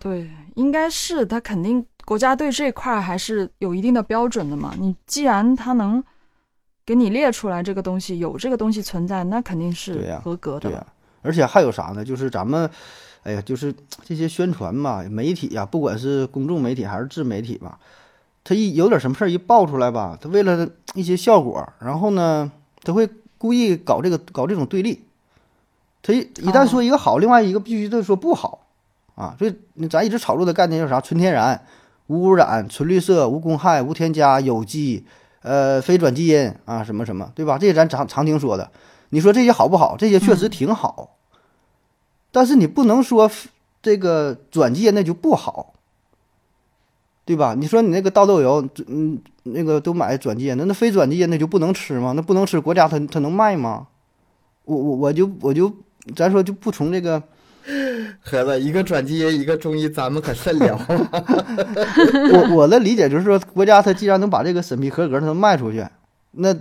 [0.00, 4.74] 对，应该是它肯定国家对这块还是有一定的标准的嘛。
[4.78, 6.02] 你既然它能
[6.84, 10.92] 给你列出来这个东西有这个东西存在，那肯定是合格的对呀、了。
[11.22, 12.04] 而且还有啥呢？
[12.04, 12.68] 就是咱们，
[13.24, 17.78] 哎呀，就是这些宣传嘛，媒体呀、不管是公众媒体还是自媒体吧，
[18.44, 23.08] 他一有点什么事儿一爆出来吧，他为了一些效果，然后呢，他会
[23.38, 25.02] 故意搞这个搞这种对立。
[26.02, 28.66] 他一一旦说一个好，另外一个必须得说不好
[29.14, 29.34] 啊。
[29.38, 31.00] 所以咱一直炒作的概念叫啥？
[31.00, 31.58] 纯天然、
[32.08, 35.06] 无污染、纯绿色、无公害、无添加、有机，
[35.40, 37.56] 呃，非转基因啊，什么什么，对吧？
[37.56, 38.70] 这些咱常常听说的。
[39.08, 39.96] 你说这些好不好？
[39.96, 41.16] 这些确实挺好，
[42.34, 43.30] 但是你不能说
[43.80, 45.74] 这个转基因那就不好，
[47.24, 47.54] 对吧？
[47.56, 52.12] 你说你那个倒豆油，嗯，那个都买转基因的，那非转基因那就不能吃吗？
[52.16, 53.86] 那不能吃，国家它它能卖吗？
[54.64, 55.72] 我我我就我就
[56.16, 57.22] 咱说就不从这个，
[58.20, 60.76] 盒子一个转基因，一个中医，咱们可慎聊。
[62.32, 65.86] 我我的理解就是说，国家它既然能把这个审批合格，它能卖出去，
[66.32, 66.52] 那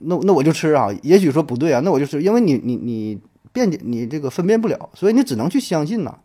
[0.00, 0.88] 那那我就吃啊。
[1.04, 3.20] 也许说不对啊，那我就吃，因为你你你
[3.52, 6.16] 辩解你这个分辨不了，所以你只能去相信呐，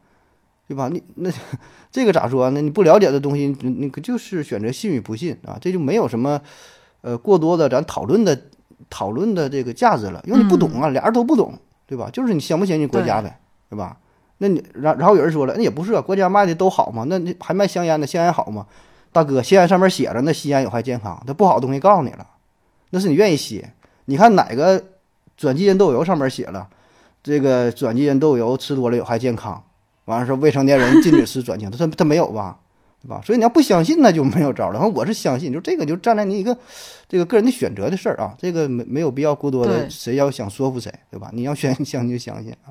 [0.67, 0.89] 对吧？
[0.89, 1.29] 你那
[1.91, 2.61] 这个咋说呢？
[2.61, 6.41] 你不了解的东西，你你可就是选择信与不信啊，这就没有什么
[7.01, 8.39] 呃过多的咱讨论的
[8.89, 12.09] 讨论的这个价值了，因为你不懂啊，俩人都不懂，对吧？
[12.11, 13.97] 就是你相不相信国家呗，对吧？
[14.37, 18.67] 那你然然后有人说了，那也不是啊，国家卖的都好嘛，那你还卖香烟的，香烟好吗？
[19.11, 22.27] 大哥，香烟上面写着那吸烟有害健康，它不好的东西告诉你了，
[22.89, 23.65] 那是你愿意吸。
[24.05, 24.83] 你看哪个
[25.37, 26.67] 转基因豆油上面写了，
[27.25, 29.63] 这个转基因豆油吃多了有害健康，
[30.05, 32.59] 完了说未成年人禁止吃转基因，他他没有吧？
[33.01, 33.19] 对吧？
[33.25, 34.73] 所以你要不相信，那就没有招了。
[34.73, 36.55] 然后我是相信，就这个就站在你一个
[37.09, 41.31] 这个个人的选择的事儿啊，这个没没有必要过多的谁要想说服谁，对吧？
[41.33, 42.69] 你要选相信就相信啊。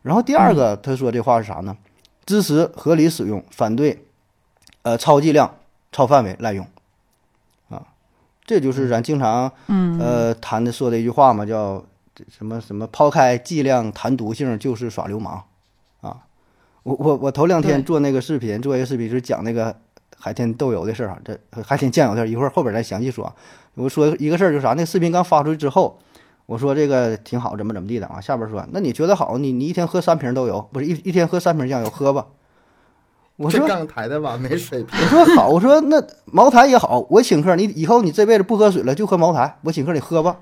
[0.00, 1.76] 然后第二个他说这话是啥呢？
[2.24, 4.04] 支持合理使用，反对
[4.82, 5.54] 呃超剂量、
[5.90, 6.66] 超范围滥用
[7.68, 7.82] 啊，
[8.46, 11.84] 这就是咱经常嗯呃谈的说的一句话嘛，叫这
[12.28, 15.44] 什么什么抛开剂量谈毒性就是耍流氓
[16.00, 16.18] 啊。
[16.82, 19.74] 我我我头两天做那个视频，做一个视频就是讲那个
[20.18, 23.34] 海天豆油的事儿啊，这海天酱油的事儿，一会儿后边再详细说啊。
[23.74, 25.98] 我说一个事儿就是啥，那个视频刚发出去之后，
[26.46, 28.20] 我说这个挺好，怎么怎么地的啊。
[28.20, 32.26] 下边说，那你觉得好，你你一天喝三瓶豆油，不是一一天喝三瓶酱油，喝吧。
[33.36, 35.00] 我说这杠台的吧，没水平。
[35.00, 40.40] 我说好，我说那茅台也好，我请客，你以后你这辈子不喝水了，就喝茅台，我请客你喝吧，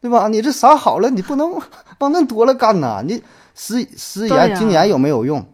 [0.00, 0.28] 对吧？
[0.28, 1.52] 你这啥好了，你不能
[1.98, 3.02] 往那多了干呐。
[3.04, 3.22] 你
[3.54, 5.44] 食食盐、精盐有没有用？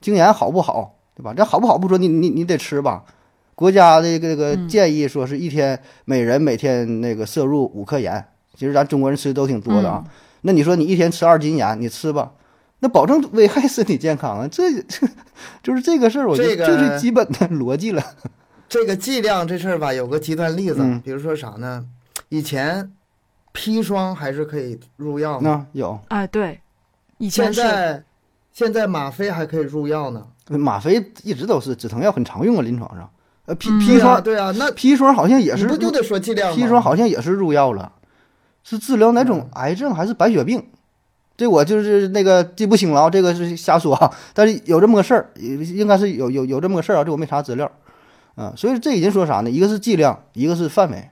[0.00, 1.34] 精盐好不好，对吧？
[1.36, 3.04] 这好不好不说，你你你得吃吧。
[3.54, 10.02] 国家这个这个建议说是一天每人每天那个摄入五克盐，其实咱中国人吃的都挺多的啊。
[10.40, 12.32] 那你说你一天吃二斤盐，你吃吧，
[12.78, 14.48] 那保证危害身体健康啊。
[14.50, 15.06] 这这
[15.62, 18.02] 就是这个事儿，我觉得这个这最基本的逻辑了。
[18.66, 21.84] 这个剂量这事儿吧，有个极端例子，嗯比如说啥呢？
[22.30, 22.90] 以前
[23.52, 26.60] 砒霜还是可以入药呢，有哎，对，
[27.18, 28.04] 以现前是在
[28.52, 30.26] 现在吗啡还可以入药呢。
[30.48, 33.08] 吗啡一直都是止疼药，很常用啊，临床上。
[33.46, 36.56] 呃，砒嗯砒霜对啊，那砒霜好像也是不就得说剂量吗？
[36.56, 37.92] 砒霜好像也是入药了，
[38.64, 40.64] 是治疗哪种癌症还是白血病？
[41.36, 44.12] 这我就是那个记不清了啊，这个是瞎说啊。
[44.34, 47.70] 但是有这么个事儿，应应该是有有有这么个事儿啊，这我没查资料
[48.34, 48.52] 啊。
[48.56, 49.50] 所以这已经说啥呢？
[49.50, 51.10] 一个是剂量，一个是范围，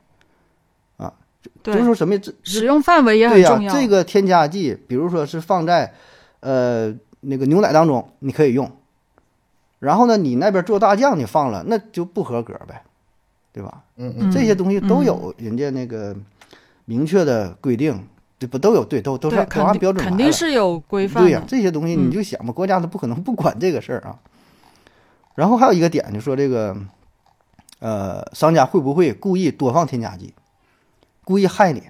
[1.43, 3.75] 就对是说什么这使用范围也对呀、很重要。
[3.75, 5.93] 这个添加剂，比如说是放在
[6.41, 8.71] 呃那个牛奶当中，你可以用。
[9.79, 12.83] 然后呢，你那边做大酱你放了，那就不合格呗，
[13.53, 13.85] 对吧？
[13.97, 16.17] 嗯嗯，这些东西都嗯有人家那个
[16.85, 18.05] 明确的规定，
[18.41, 21.47] 这不都有对，都都是按肯定肯标准来了定是有规范对呀、的。
[21.47, 24.19] 这些东西嗯你就想吧，国家它不可能不管这个事儿啊。
[25.37, 26.77] 然后还有一个点，就说这个，
[27.79, 30.35] 呃，商家会不会故意多放添加剂，
[31.29, 31.83] 故意害你？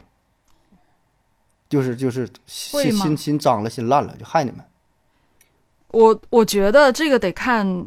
[1.68, 4.58] 就是就是心心心脏了，心烂了，就害你们。
[5.92, 7.86] 我我觉得这个得看，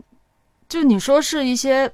[0.70, 1.92] 就你说是一些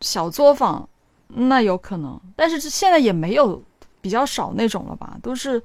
[0.00, 0.88] 小作坊，
[1.26, 3.60] 那有可能，但是这现在也没有
[4.00, 5.60] 比较少那种了吧，都是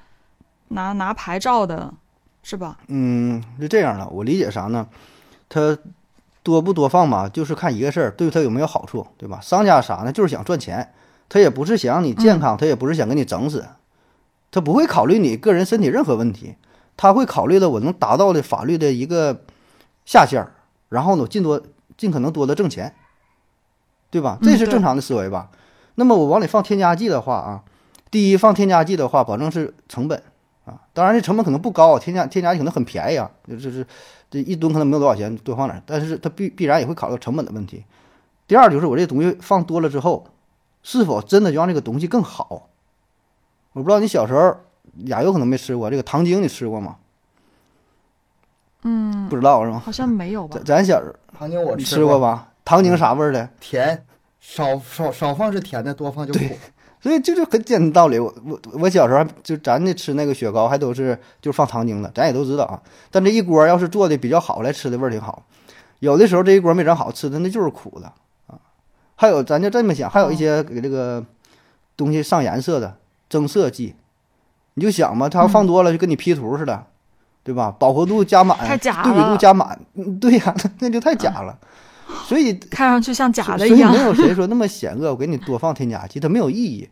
[0.70, 1.94] 拿拿牌照的，
[2.42, 2.80] 是吧？
[2.88, 4.90] 嗯，是这样的，我理解啥呢？
[5.48, 5.78] 他
[6.42, 9.40] 多不多放吧，就是看一个事儿，对他有没有好处，对吧？
[9.40, 10.12] 商家啥呢？
[10.12, 10.92] 就是想赚钱，
[11.32, 13.66] 他也不是想让你健康，他也不是想给你整死，
[14.52, 16.56] 他不会考虑你个人身体任何问题，
[16.98, 19.44] 他会考虑的我能达到的法律的一个
[20.04, 20.52] 下限儿，
[20.90, 21.64] 然后呢，尽多
[21.96, 22.94] 尽可能多的挣钱，
[24.10, 24.38] 对吧？
[24.42, 25.50] 这是正常的思维吧？
[25.96, 27.64] 那么我往里放添加剂的话啊，
[28.12, 30.22] 第一放添加剂的话，保证是成本。
[30.66, 33.88] 啊，当然这成本可能不高，添加添加剂可能很便宜啊，就就是
[34.30, 37.84] 这一吨可能没有多少钱，多放点儿，但是它必必然也会考虑到成本的问题。
[38.48, 40.24] 第二就是我这东西放多了之后，
[40.84, 42.70] 是否真的就让这个东西更好？
[43.74, 44.56] 我不知道你小时候
[45.06, 46.98] 亚优可能没吃过这个糖精，你吃过吗？
[48.84, 49.82] 嗯，不知道是吗？
[49.86, 50.78] 好像没有吧咱？
[50.78, 52.50] 咱小时候糖精我你吃吃过吧？
[52.66, 53.48] 糖精啥味儿的？
[53.60, 54.06] 甜，
[54.40, 56.40] 少少少放是甜的，多放就苦。
[57.00, 58.20] 所以这就很简单道理。
[58.20, 62.82] 我我我小时候就咱那吃那个雪糕还都是就放糖精的，咱也都知道啊。
[63.10, 65.44] 但这一锅要是做的比较好来吃的味儿挺好，
[66.00, 68.14] 有的时候这一锅没整好吃的那就是苦的啊。
[69.22, 71.24] 还有咱就这么想，还有一些给这个
[71.96, 72.98] 东西上颜色的
[73.30, 73.94] 增色剂，
[74.74, 76.88] 你就想吧，它要放多了就跟你 P 图似的，
[77.44, 77.70] 对吧？
[77.78, 81.56] 饱和度加满，太假对比度加满，嗯对呀、那就太假了。
[82.26, 84.00] 所以看上去像假的所以一样没。
[84.00, 86.90] 有谁说那么险恶，我给你多放添加剂，它没有意义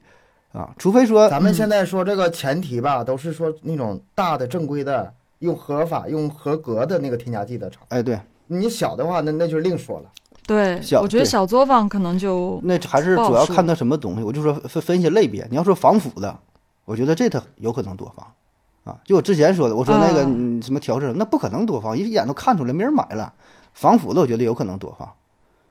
[0.51, 7.81] 啊，除非说咱们现在说这个前提吧，都是说那种大的正规的，用合法、用合格的那个添加剂的厂。
[7.87, 10.11] 哎对，你小的话，那那就另说了。
[10.49, 14.23] 对，小我觉得小作坊可能就那还是主要看它什么东西。
[14.23, 16.35] 我就说分分些类别，你要说防腐的，
[16.85, 18.25] 我觉得这它有可能多放
[18.91, 18.99] 啊。
[19.05, 20.23] 就我之前说的，我说那个
[20.63, 23.31] 什么调制，那不可能多放，一眼都看出来，没人买了。
[23.75, 25.07] 防腐的我觉得有可能多放，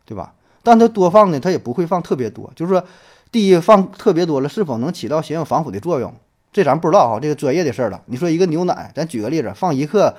[0.06, 0.32] 对吧？
[0.62, 2.48] 但它多放呢，它也不会放特别多。
[2.54, 2.84] 就是说，
[3.32, 6.14] 第一放特别多了，是否能起到相应防腐的作用？
[6.52, 8.00] 这咱不知道哈，这个专业的事儿了。
[8.06, 10.14] 你说一个牛奶，咱举个例子，放一克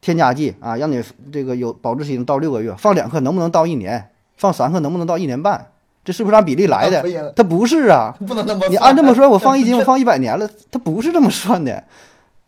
[0.00, 4.10] 添加剂啊，让你这个有保质期到六个月，放两克能不能到一年？
[4.36, 5.68] 放三克能不能到一年半？
[6.04, 7.02] 这是不是按比例来的？
[7.34, 11.84] 它不是啊，不能那么你按这么说，我放一斤，我放一百年了，它不是这么算的。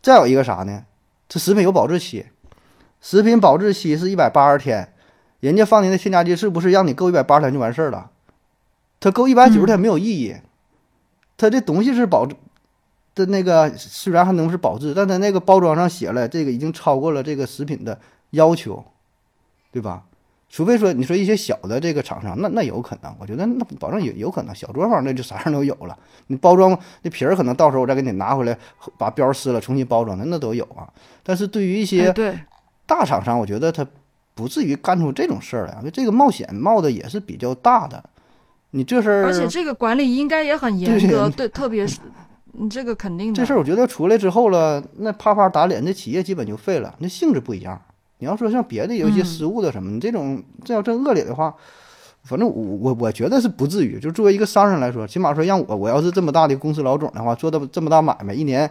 [0.00, 0.84] 再有一个啥呢？
[1.28, 2.26] 这食品有保质期，
[3.00, 4.92] 食品保质期是一百八十天，
[5.40, 8.10] 人家放的那添加剂是不是让你够一百八十天就完事儿了？
[9.00, 10.36] 它够一百九十天没有意义。
[11.36, 12.34] 它这东西是保质
[13.18, 17.98] 的那个，虽然还能是保质，但它那个包装上写了，这个已经超过了这个食品的
[18.30, 18.84] 要求，
[19.72, 20.04] 对吧？
[20.48, 25.98] 除非说你说一些小的这个厂商，那那有可能，我觉得那保证有有可能，小作坊那就啥样都有了。
[26.28, 28.56] 你包装那皮儿可能到时候我再给你拿回来，
[28.96, 30.88] 把标撕了重新包装的那都有啊。
[31.22, 32.46] 但是对于一哎些，
[32.86, 33.86] 大厂商，我觉得他
[34.34, 38.02] 不至于干出这种事儿来，这个冒险冒的也是比较大的。
[38.70, 41.98] 你这事儿，而且这个管理应该也很严格，对，特别是
[42.52, 43.36] 你这个肯定的。
[43.36, 47.80] 这事儿我觉得出来之后了，那啪啪打脸，这企业基本就废了，那性质不一样。
[48.18, 51.54] 你要说像别的有一些嗯失误的什么，你这种这要真恶劣的话，
[52.24, 54.00] 反正我我我觉得是不至于。
[54.00, 58.68] 就作为一个商人来说，起码说让我我要是这么大的公司老总的话，做的这么大买卖，一年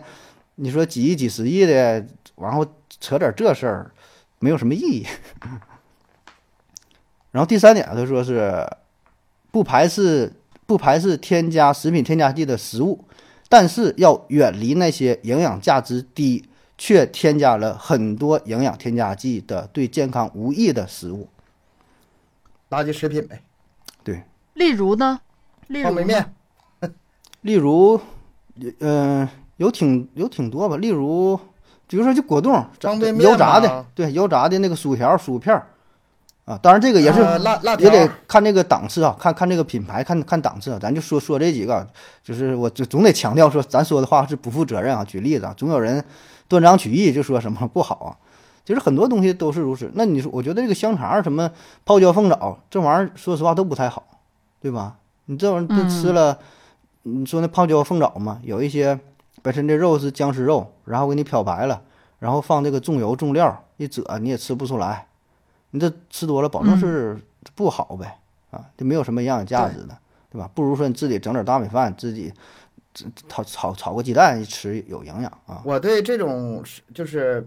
[0.55, 2.65] 你说几亿几十亿的，然后
[2.99, 3.91] 扯点这事儿，
[4.39, 5.05] 没有什么意义。
[7.31, 8.67] 然后第三点，他说是
[9.51, 10.31] 不排斥
[10.65, 12.99] 不排斥添加食品添加剂的食物，
[13.49, 16.45] 但是要远离那些营养价值低
[16.77, 21.27] 却添加了很多营养添加剂的对健康无益的食物。
[22.69, 23.41] 垃圾食品呗，
[24.53, 25.21] 例如呢？
[25.67, 26.33] 例如呢方便面，
[27.41, 27.99] 例如，
[28.79, 30.77] 嗯、有挺有挺多吧。
[30.77, 31.39] 例如，
[31.87, 35.67] 比如说就果冻、方便面油炸的，对，油炸的那个薯条、薯片儿
[36.47, 36.57] 啊。
[36.63, 37.19] 当然，这个也是、
[37.77, 40.79] 也得，看这个档次啊，看看这个品牌，看看档次啊。
[40.81, 41.85] 咱就说说这几个，
[42.23, 45.03] 就是我就总得强调说，咱说的话是不负责任啊。
[45.03, 46.03] 举例子啊，总有人
[46.47, 48.09] 断章取义，就说什么不好啊。
[48.65, 49.91] 其实很多东西都是如此。
[49.93, 51.51] 那你说，我觉得这个香肠什么
[51.85, 54.03] 泡椒凤爪这玩意儿，说实话都不太好，
[54.61, 54.95] 对吧？
[55.25, 56.37] 你这玩意儿都吃了，
[57.03, 58.99] 你说那泡椒凤爪嘛，有一些
[59.41, 61.81] 本身这肉是僵尸肉，然后给你漂白了，
[62.19, 65.07] 然后放这个重油重料一褶，你也吃不出来。
[65.71, 67.17] 你这吃多了，保证是
[67.55, 68.19] 不好呗，
[68.51, 69.97] 啊，就没有什么营养价值的，
[70.31, 70.49] 对吧？
[70.53, 72.33] 不如说你自己整点大米饭，自己
[73.27, 75.61] 炒炒炒个鸡蛋一吃有营养啊。
[75.65, 77.45] 我对这种就是，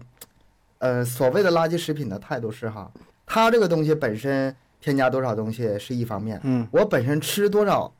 [0.79, 2.91] 呃，所谓的垃圾食品的态度是哈，
[3.25, 7.91] 它这个东西本身添加多少东西是一方面，嗯我本身吃多少，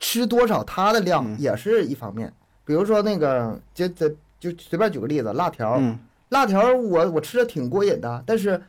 [0.00, 2.32] 吃多少它的量嗯也是一方面。
[2.64, 4.08] 比如说那个，就就
[4.40, 5.98] 就随便举个例子，辣条，嗯
[6.30, 8.60] 辣条我我吃的挺过瘾的，但是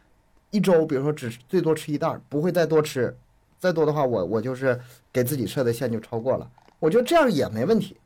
[0.51, 3.15] 一周比如说只最多吃一袋儿，不会再多吃，
[3.59, 4.79] 再多的话我我就是
[5.11, 6.49] 给自己设的限就超过了。
[6.79, 7.97] 我觉得这样也没问题。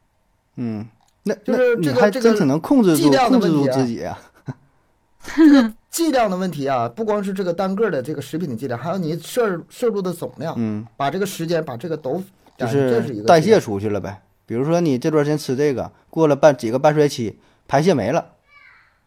[0.56, 0.88] 嗯，
[1.23, 4.19] 那就是这个这个真挺能控制剂住控制住量的问题啊自己啊。
[5.91, 12.23] 剂量的问题啊，不光是这个单个的这个食品的剂量，还有你摄摄入的总量，嗯，把这个时间把这个都，
[12.58, 14.21] 就是代谢出去了呗。
[14.45, 18.34] 比如说你这段时间吃这个，过了半几个半衰期，排泄没了，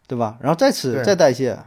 [0.06, 0.36] 对吧？
[0.40, 1.58] 然后再吃再代谢，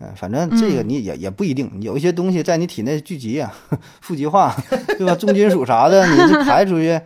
[0.00, 3.52] 嗯，反正这个嗯你也也不一定，有一些东西在你体内聚集啊，
[4.00, 4.54] 负极化，
[4.98, 5.14] 对吧？
[5.14, 7.00] 重金属啥的，你这排出去，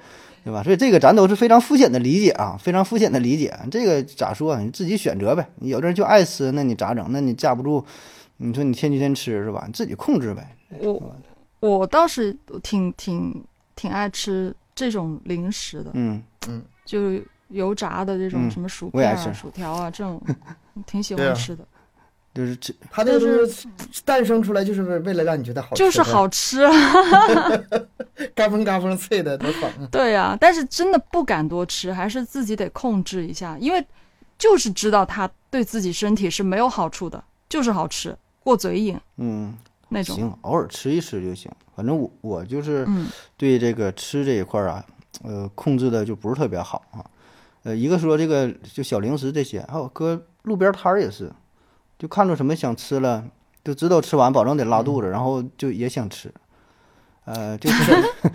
[0.44, 0.62] 对吧？
[0.62, 3.54] 所以这个咱都是非常肤浅的理解啊，非常肤浅的理解。
[3.70, 4.60] 这个咋说啊？
[4.60, 5.46] 你自己选择呗。
[5.56, 7.06] 你有的人就爱吃，那你咋整？
[7.10, 7.84] 那你架不住，
[8.38, 9.64] 你说你天天天吃是吧？
[9.66, 10.56] 你自己控制呗。
[10.80, 11.14] 我
[11.60, 13.44] 我倒是挺挺
[13.74, 20.20] 挺爱吃这种零食的，嗯嗯，就油炸的这种嗯什么薯片薯条啊这种，
[20.86, 21.66] 挺喜欢吃的，
[22.36, 23.68] 就是这它那个但东西
[24.04, 26.72] 诞生出来就是为为了让你觉得好吃，就是，好吃啊。
[28.36, 29.88] 嘎嘣嘎嘣脆的多爽啊！
[29.90, 33.82] 对呀、但是真的不敢多吃，还是自己得控制一下，因为
[34.38, 39.54] 就是知道它对自己身体是没有好处的，就是好吃，过嘴瘾嗯。
[39.88, 40.16] 那种。
[40.16, 41.50] 行，偶尔吃一吃就行。
[41.74, 43.06] 反正我我就是嗯
[43.36, 44.84] 对这个吃这一块儿啊，
[45.22, 47.04] 呃，控制的就不是特别好啊。
[47.62, 51.30] 呃，一个说这个就小零食这些，还有搁路边摊儿也是，
[51.98, 53.24] 就看着什么想吃了，
[53.64, 56.32] 就知道吃完保证得拉肚子，然后就也想吃。
[57.24, 57.92] 呃， 就是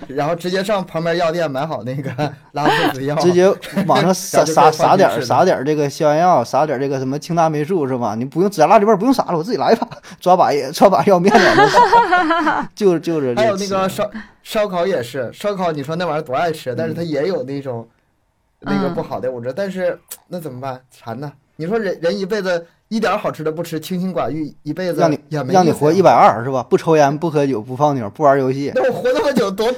[0.10, 2.12] 然后直接上旁边药店买好那个
[2.52, 3.48] 拉肚子药，直接
[3.88, 8.16] 往上 撒撒撒点撒点儿这个消炎药，撒点儿这个什么青大霉素是吧？
[8.16, 9.88] 你不用孜然辣椒味儿不用撒了，我自己来吧，
[10.20, 14.12] 抓把也抓把药面往这撒，就就是还有那个烧
[14.44, 17.88] 烧烤也是，烧烤你说那玩意儿多爱吃，但是嗯它也有那种
[18.60, 19.98] 那个嗯不好的物质，但是
[20.28, 20.82] 那怎么办？
[20.92, 21.32] 馋呐！
[21.62, 26.66] 你说人人一辈子一点好吃的不吃，清心寡欲一辈子让你让你活一百，二是吧？
[26.68, 29.72] 不抽烟，不喝酒，不放牛，不玩游戏，那我活那么久多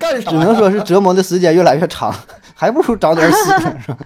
[0.00, 0.32] 干啥？
[0.32, 2.12] 只能说是折磨的时间越来越长，
[2.56, 3.98] 还不如早点死呢，是吧？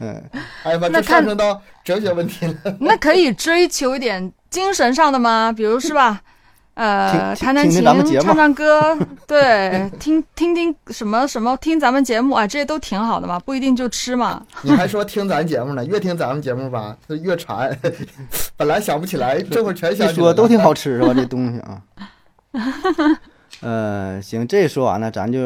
[0.00, 0.22] 嗯，
[0.64, 2.54] 哎呀妈，这那看上升到哲学问题了。
[2.80, 5.50] 那可以追求一点精神上的吗？
[5.50, 6.20] 比如是吧？
[6.76, 14.44] 呃，听弹弹琴听听咱们节，目唱唱歌，对，听听听什么什么，听咱们节目啊，这些都挺好的嘛，不一定就吃嘛。
[14.60, 15.82] 你还说听咱节目呢？
[15.86, 17.74] 越听咱们节目吧，就越馋。
[18.58, 21.14] 本来想不起来，这会儿全想说都挺好吃是吧？
[21.14, 21.82] 这东西啊。
[23.62, 25.40] 呃，行，这说完了，咱就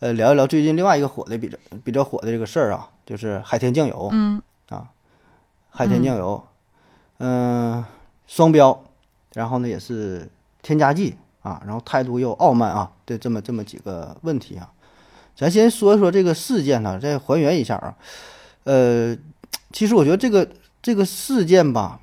[0.00, 4.08] 呃聊一聊最近另外一个火的比较比较火的这个事儿啊，就是海天酱油。
[4.12, 4.40] 嗯
[5.78, 6.42] 海天酱油，
[7.18, 7.84] 嗯、
[8.26, 8.82] 双标，
[9.36, 10.26] 然后呢也是
[10.62, 14.72] 添加剂啊，然后态度又傲慢啊，这这么这么几个问题啊。
[15.36, 17.94] 咱先说一说这个事件呢，再还原一下啊。
[18.64, 19.14] 呃，
[19.72, 20.48] 其实我觉得这个
[20.80, 22.00] 这个事件吧，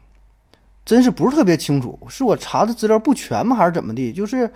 [0.86, 4.14] 真是不是特别清楚，是我查的资料不全吗，还是怎么的？
[4.14, 4.54] 就是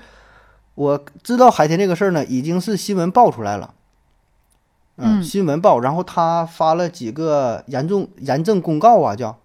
[0.76, 3.74] 我知道海天这个事儿呢，已经是新闻爆出来了。
[5.00, 9.40] 嗯新闻报，然后他发了几个严重严正公告啊，叫，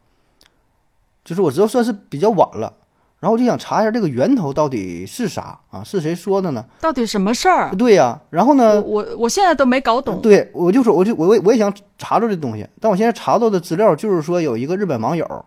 [1.24, 2.74] 就是我知道算是比较晚了，
[3.22, 5.84] 然后我就想查一下这个源头到底是啥啊？
[5.84, 6.64] 是谁说的呢？
[6.80, 7.70] 到底什么事儿？
[7.76, 10.20] 对呀、然后呢，我我现在都没搞懂。
[10.20, 15.44] 对我就说，我就我我我也想查着这东西，但我现在查到的资料就是说，有一个日本网友，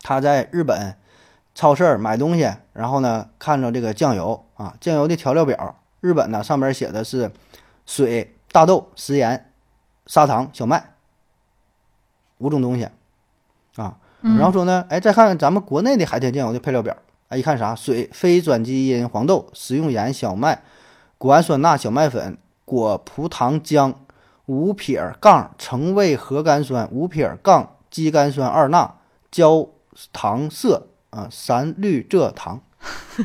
[0.00, 0.96] 他在日本
[1.54, 7.30] 超市买东西，然后呢看着这个酱油啊，酱油的调料表，日本呢上面写的是
[7.86, 9.52] 水、大豆、食盐、
[10.06, 10.94] 砂糖、小麦
[12.38, 12.88] 五种东西
[13.76, 16.96] 啊，嗯然后说呢，哎，再看看咱们国内的海天酱油的配料表，
[17.28, 20.62] 哎，一看啥水、非转基因黄豆、食用盐、小麦、
[21.18, 23.92] 谷氨酸钠、小麦粉、果葡糖浆、
[24.46, 28.94] 五撇杠橙味核苷酸、五撇杠肌苷酸二钠、
[29.30, 29.68] 焦
[30.12, 32.60] 糖色啊、三氯蔗糖。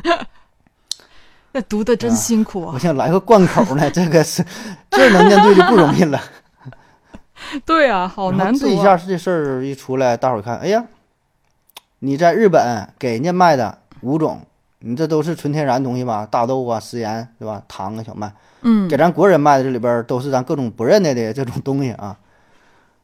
[1.52, 2.78] 那读的真辛苦我啊！
[2.78, 4.44] 想来个贯口呢，这个是
[4.90, 6.20] 这能念对就不容易了。
[7.64, 8.96] 对啊，好难读这一下啊。
[8.96, 10.84] 这事儿一出来，大伙儿看，哎呀，
[12.00, 14.40] 你在日本给人家卖的五种，
[14.80, 16.26] 你这都是纯天然东西吧？
[16.30, 17.62] 大豆啊、食盐对吧？
[17.66, 18.32] 糖啊、小麦，
[18.62, 22.18] 嗯给咱国人卖的这里边儿都是咱各种不认得的这种东西啊。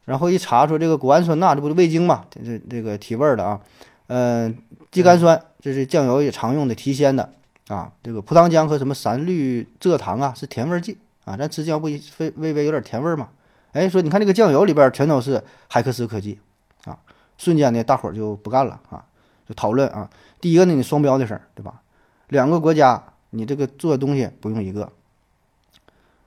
[0.04, 2.24] 然后一查说这个谷氨酸钠，这不是味精嘛？
[2.30, 3.60] 这这这个提味儿的啊。
[4.06, 4.52] 呃，
[4.90, 7.32] 肌苷酸这是酱油也常用的提鲜的
[7.68, 7.90] 啊。
[8.02, 11.36] 这个葡糖浆和什么三氯蔗糖啊是甜味剂啊。
[11.36, 13.28] 咱吃酱油不微微微有点甜味儿嘛？
[13.74, 16.38] 哎，说你看这个酱油里边全都是海克斯科技
[16.84, 16.96] 啊，
[17.36, 19.04] 瞬间呢大伙儿就不干了啊，
[19.46, 20.08] 就讨论啊。
[20.40, 21.82] 第一个呢，你双标的事儿，对吧？
[22.28, 24.90] 两个国家你这个做的东西不用一个，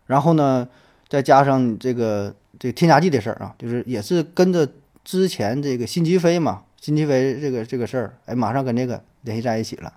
[0.07, 0.67] 然后呢，
[1.07, 4.67] 再加上这个这添加剂的事儿啊，就是也是跟着
[5.05, 9.93] 之前这个辛吉飞嘛，辛吉飞这个这个事儿，哎，马上跟这个联系在一起了。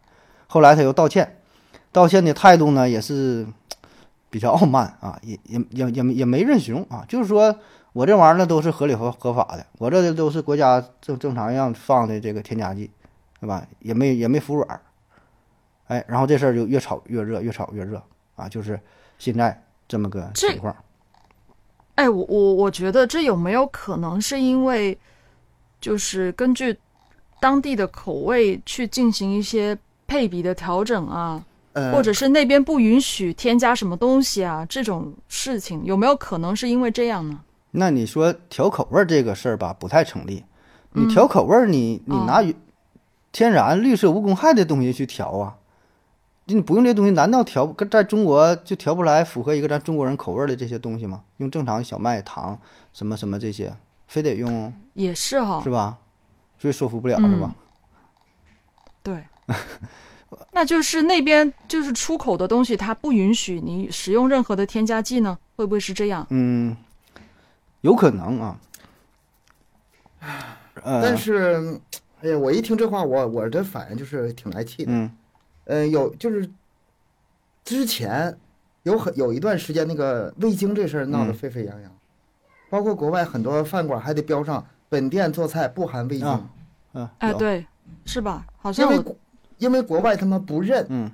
[0.46, 1.38] 后来他又道歉，
[1.90, 3.46] 道歉的态度呢也是
[4.30, 7.54] 比较傲慢啊，也也也也也没认怂啊，就是说
[7.92, 12.90] 我这玩意儿呢都是合理合合法的，我这都是国家正正常样放的这个添加剂，
[13.40, 13.66] 对吧？
[13.80, 14.80] 也没也没服软儿，
[15.88, 18.00] 哎，然后这事儿就越炒越热，越炒越热
[18.36, 18.78] 啊，就是
[19.18, 20.74] 现在这么个情况。
[21.96, 24.96] 哎，我我我觉得这有没有可能是因为，
[25.80, 26.78] 就是根据
[27.40, 29.76] 当地的口味去进行一些
[30.06, 31.44] 配比的调整啊，
[31.80, 37.40] 呃，或者是那边不允许添加什么东西啊，这种事情有没有可能是因为这样呢？
[37.72, 40.44] 那你说调口味儿这个事儿吧，不太成立。
[40.92, 42.54] 你嗯调口味儿，你你哦拿原
[43.32, 45.56] 天然绿色无公害的东西去调啊，
[46.46, 51.22] 你不用这东西，难道调跟在中国就调不来符合一个咱中国人口味儿的这些东西吗？
[51.36, 52.58] 用正常小麦糖
[52.92, 53.72] 什么什么这些，
[54.08, 55.98] 非得用也是哈、是吧？
[56.58, 57.54] 所以说服不了嗯是吧？
[59.04, 59.24] 对，
[60.52, 65.38] 那就是那边就是出口的东西，它不允许你使用任何的添加剂呢？
[65.56, 66.26] 会不会是这样？
[66.30, 66.76] 嗯，
[67.80, 68.60] 有可能啊。
[70.82, 71.80] 呃，但是，
[72.22, 74.92] 哎呀，我一听这话，我我的反应就是挺来气的。
[74.92, 75.10] 嗯
[75.64, 76.50] 呃，有就是
[77.64, 78.36] 之前
[78.82, 81.90] 有很有一段时间，那个味精这事儿闹得嗯沸沸扬扬，
[82.68, 86.50] 包括国外很多饭馆还得标上本店做菜不含味精，啊
[86.94, 87.66] 嗯，哎，有，对，
[88.04, 88.46] 是吧？
[88.58, 88.88] 好像
[89.60, 91.10] 因为国外他们不认，嗯。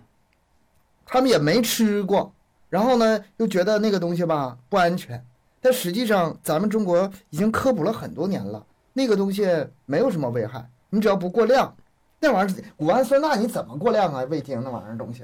[1.08, 2.32] 他们也没吃过，
[2.68, 5.24] 然后呢又觉得那个东西吧不安全，
[5.60, 9.46] 但实际上咱们中国已经科普了很多年了，那个东西
[9.84, 11.72] 没有什么危害，你只要不过量，
[12.18, 14.24] 那玩意儿谷氨酸钠你怎么过量啊？
[14.24, 15.22] 味精那玩意儿东西，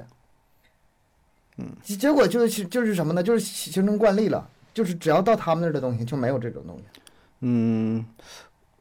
[1.57, 3.21] 嗯，结果就是就是什么呢？
[3.21, 7.01] 就是形成惯例了，就是只要到他们那儿的东西就没有这种东西，
[7.41, 8.05] 嗯，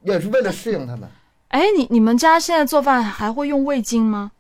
[0.03, 1.11] 也是为了适应他们，
[1.53, 4.33] 哎，你你们家现在做饭还会用味精吗？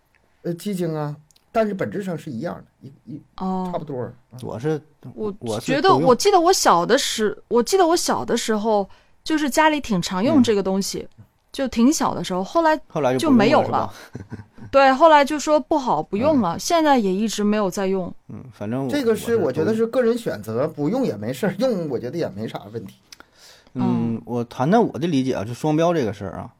[0.42, 1.14] 呃，鸡精啊，
[1.52, 4.10] 但是本质上是一样的，一一哦差哦，不多。
[4.42, 4.80] 我是
[5.14, 8.88] 我我觉得，我记得我小的时，我记得我小的时候，
[9.22, 11.06] 就是家里挺常用嗯这个东西，
[11.52, 13.94] 就挺小的时候，后来后来就没有了吧
[14.70, 18.10] 对，后来就说不好不用了，现在也一直没有再用。
[18.28, 22.94] 嗯，反正这个是我我觉得是个人选择，不用也没事儿，用我觉得也没啥问题。
[23.74, 26.50] 嗯，我谈谈我的理解啊，就双标这个事儿啊。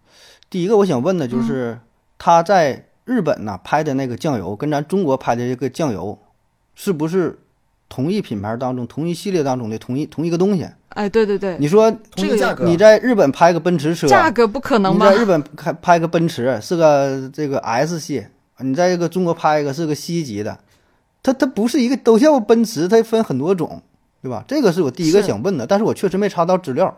[0.53, 1.79] 第一个我想问的就是，
[2.19, 6.19] 他在日本呢拍的那个酱油，跟咱中国拍的这个酱油，
[6.75, 7.39] 是不是
[7.89, 10.69] 同一品牌当中、同一系列当中的同一同一个东西？
[10.91, 15.23] 哎，对对对，你说这个价格，你在日本拍个奔驰车，价格不可能吧你在？
[15.23, 18.27] 日本开拍个奔驰是个这个 S 系，
[18.59, 20.59] 你在这个中国拍一个是个 C 级的，
[21.23, 23.81] 它它不是一个都叫奔驰，它分很多种，
[24.21, 24.45] 对吧？
[24.47, 26.95] 这个是我第一个想问的，但是我确实没查到资料，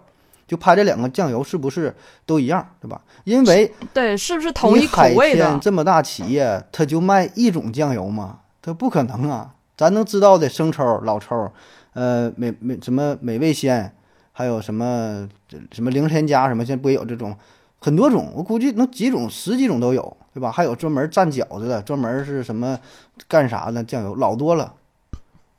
[0.47, 1.95] 就拍这两个酱油是不是
[2.26, 3.01] 都一样，对吧？
[3.24, 5.61] 因为对，是不是同一口味的天？
[5.61, 8.40] 这么大企业，它就卖一种酱油吗？
[8.61, 9.55] 它不可能啊！
[9.76, 11.51] 咱能知道的生抽、老抽，
[11.95, 13.92] 呃，美美什么美味鲜，
[14.32, 17.36] 还有什么这什么零添加什么，现在不也有这种
[17.80, 18.32] 很多种？
[18.34, 20.51] 我估计能几种、十几种都有，对吧？
[20.51, 22.78] 还有专门蘸饺子的，专门是什么
[23.26, 24.72] 干啥的酱油，老多了。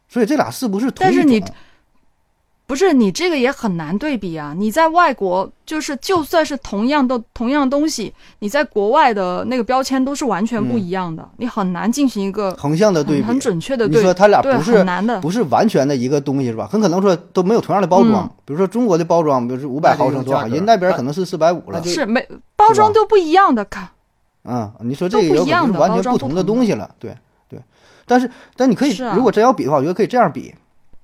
[0.07, 1.21] 所以这俩是不是同一种？
[1.21, 1.43] 但是你
[2.67, 4.55] 不是你这个也很难对比啊！
[4.57, 15.21] 你在外国，就是就算是同样的同样东西，你在国外的那个标签都是完全不一样的，你很难进行一个横向的对比，很很准确的对比你说它俩不是很难的。
[15.21, 16.67] 不是完全的一个东西是吧？
[16.71, 21.79] 很可能说都没有同样的包装，嗯比如说中国的包装，比如说五百毫升多少，人那边可能是四百五了。
[21.81, 23.87] 就是没包装都不一样的，看
[24.43, 27.15] 嗯，你说这个有可能都不一样是完全不同的东西了，对
[27.47, 27.59] 对。
[28.07, 30.53] 但是但你可以，啊如果真要比的话，我觉得可以这样比，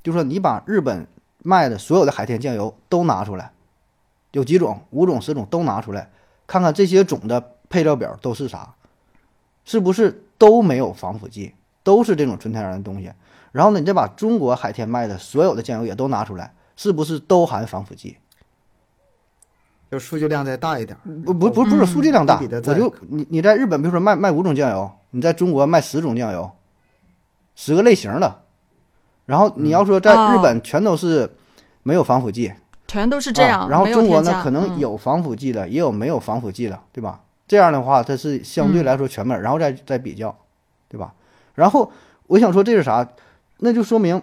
[0.03, 1.05] 就是说你把日本
[1.43, 3.51] 卖的所有的海天酱油都拿出来，
[4.31, 6.09] 有几种，五种、十种都拿出来，
[6.47, 8.75] 看看这些种的配料表都是啥，
[9.65, 13.11] 是不是都没有防腐剂，都是这种纯天然的东西。
[13.51, 18.17] 然后呢，你再把中国海天卖的所有的酱油也都拿出来，是不是都含防腐剂？
[19.91, 20.97] 就数据量再大一点。
[21.25, 26.49] 不不不不是数据量大，我就你你在日本，比如说卖卖五种酱油，你在中国卖十种酱油，
[27.55, 28.40] 十个类型的，
[29.25, 31.29] 然后你要说在日本全都是
[31.83, 32.51] 没有防腐剂，
[32.87, 33.61] 全都是这样。
[33.61, 37.21] 啊然后中国呢可能有防腐剂的，也有没有防腐剂的，对吧？
[37.47, 40.35] 这样的话它是相对来说全面，然后再再比较，
[40.89, 41.13] 对吧？
[41.55, 41.91] 然后
[42.27, 43.07] 我想说这是啥？
[43.57, 44.21] 那就说明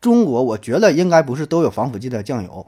[0.00, 2.66] 中国我觉得应该不是都有防腐剂的酱油。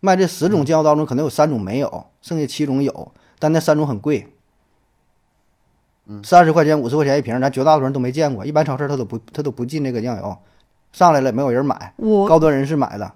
[0.00, 4.28] 卖这十种酱油当中，可能有三种没有，剩下七种有，但那三种很贵，
[6.22, 10.36] 三十块钱、五十块钱一瓶，咱绝大多数人都没见过，一般超市他都不他都不进这个酱油，
[10.92, 11.92] 上来了没有人买，
[12.28, 13.10] 高端人士买的，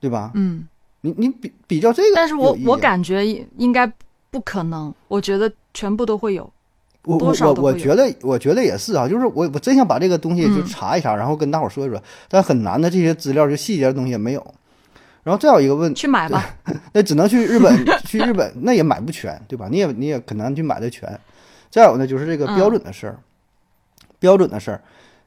[0.00, 0.32] 对吧？
[0.34, 0.66] 嗯，
[1.02, 3.24] 你你比比较这个但是我我感觉
[3.58, 3.86] 应该
[4.30, 6.50] 不可能，我觉得全部都会有。
[7.04, 14.54] 我我我觉得我觉得也是啊，就是我我真想把这个东西就嗯查一查，然后跟大伙说一说，但很难的这些资料就细节的东西也没有。
[15.22, 16.54] 然后再有一个问，去买吧，
[16.92, 19.68] 那只能去日本，去日本那也买不全，对吧？
[19.70, 21.20] 你也你也很难去买的全。
[21.74, 23.18] 再有呢，就是这个标准的事儿，
[24.20, 24.80] 标准的事儿，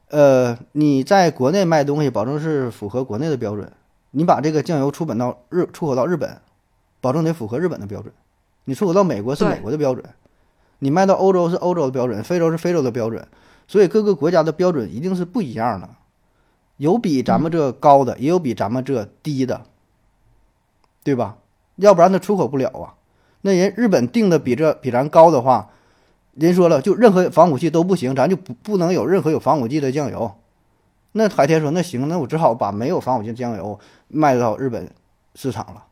[0.08, 3.70] 呃，你在国内卖东西，保证是符合国内的标准。
[4.12, 6.40] 你把这个酱油出本到日出口到日本，
[7.02, 8.10] 保证得符合日本的标准。
[8.64, 10.02] 你出口到美国是美国的标准，
[10.78, 13.28] 你卖到欧洲是欧洲的标准，非洲是非洲的标准。
[13.66, 15.90] 所以各个国家的标准一定是不一样的，
[16.78, 19.60] 有比咱们这高的，也有比咱们这低的，
[21.04, 21.36] 对吧？
[21.76, 22.94] 要不然它出口不了啊。
[23.42, 25.68] 那人日本定的比这比咱高的话，
[26.38, 30.30] 人说了，就任何防腐剂都不行，咱就不不能有任何有防腐剂的酱油。
[31.12, 33.78] 那海天说那行，那我只好把没有防腐剂的酱油
[34.08, 34.88] 卖到日本
[35.34, 35.84] 市场了，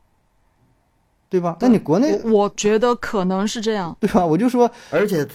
[1.29, 1.57] 对吧？
[1.61, 3.97] 那你国内我我觉得可能是这样。
[3.99, 4.25] 对吧？
[4.25, 5.27] 我就说，而且，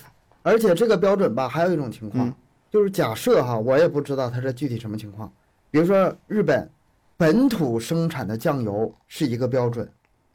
[0.43, 2.33] 而且这个标准吧，还有一种情况，嗯
[2.69, 5.29] 就是假设哈，我也不知道它是具体什么情况。
[5.69, 6.69] 比如说日本
[7.17, 9.91] 本土生产的酱油是一个标准，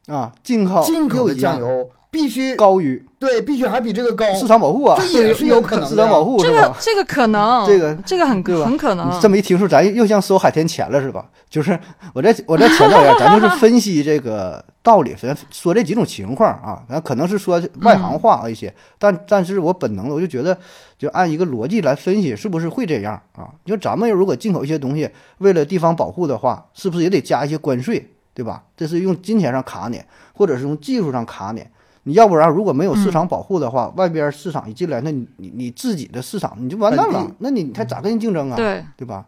[0.07, 4.25] 啊，进口进口的酱油必须高于对，必须还比这个高。
[4.33, 6.73] 市场保护啊，这也是有可能的市场保护这个？
[6.79, 9.19] 这个可能，这个这个很很可能。
[9.19, 11.25] 这么一听说，咱又像收海天钱了是吧？
[11.49, 11.77] 就是
[12.13, 20.57] 我再我再强调一下， 咱就是分析这个道理，咱说这几种情况啊，咱可能是说外行话一些，但但是我本能的我就觉得，
[20.97, 23.49] 就按一个逻辑来分析，是不是会这样啊？
[23.65, 28.63] 你说咱们如果进口一些东西，为了地方保护的话，是不是也得加一些关税，对吧？
[28.77, 29.99] 这是用金钱上卡你，
[30.31, 31.65] 或者是用技术上卡你。
[32.03, 38.55] 你要不然如果没有市场保护的话，外边市场一进来，那你你你自己的市场你就完蛋了，那你还咋跟人竞争啊？
[38.55, 39.25] 对，对吧？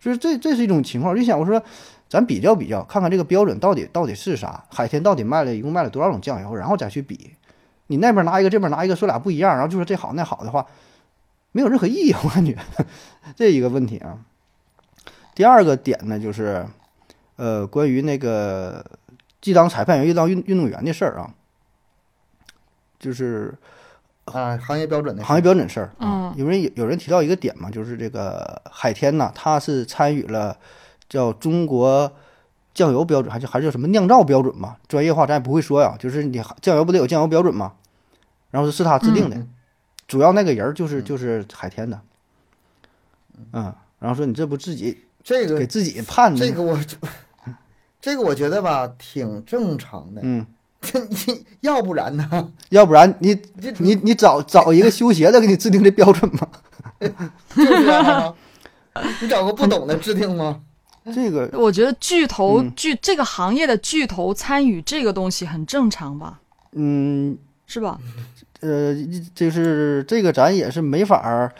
[0.00, 1.62] 所以这这是一种情况，我就想我说，
[2.08, 7.34] 咱比较比较，看看这个标准到底到底是啥，海天到底卖了一共卖了多少种酱油，然后再去比。
[7.88, 10.66] 你那边拿一个，这边拿一个，说俩不一样，然后就说这好那好的话，
[11.52, 12.56] 没有任何意义，我感觉
[13.36, 14.18] 这一个问题啊。
[15.34, 16.66] 第二个点呢，就是
[17.38, 18.84] 呃，关于那个
[19.40, 21.32] 既当裁判员又当运运动员的事儿啊。
[22.98, 23.54] 就是
[24.24, 25.90] 啊，行业标准的行业标准事儿。
[26.00, 30.58] 嗯有人有有人提到一个点嘛，就是这个海天呐，他是参与了
[31.08, 32.12] 叫中国
[32.74, 34.76] 酱油标准，还是还是叫什么酿造标准嘛？
[34.88, 37.74] 专业化咱也不会说呀，就是你酱油不得有酱油标准嘛？
[38.50, 39.54] 然后是他制定的，嗯
[40.08, 42.00] 主要那个人儿就是就是海天的，
[43.52, 46.78] 嗯，然后说你这不自己这个给自己判的，这个我
[48.00, 50.46] 这个我觉得吧挺正常的，嗯，
[51.26, 52.48] 你 要不然呢？
[52.70, 53.36] 要不然你
[53.78, 56.48] 你你找找一个修鞋的给你制定这标准嘛？
[57.54, 58.34] 就是啊，
[59.20, 60.60] 你找个不懂的制定吗？
[61.14, 66.38] 这个我觉得巨头嗯巨这个行业的巨头参与这个东西很正常吧，
[66.72, 67.36] 嗯
[67.66, 67.98] 是吧？
[68.60, 68.94] 呃，
[69.34, 71.50] 就是这个咱也是没法儿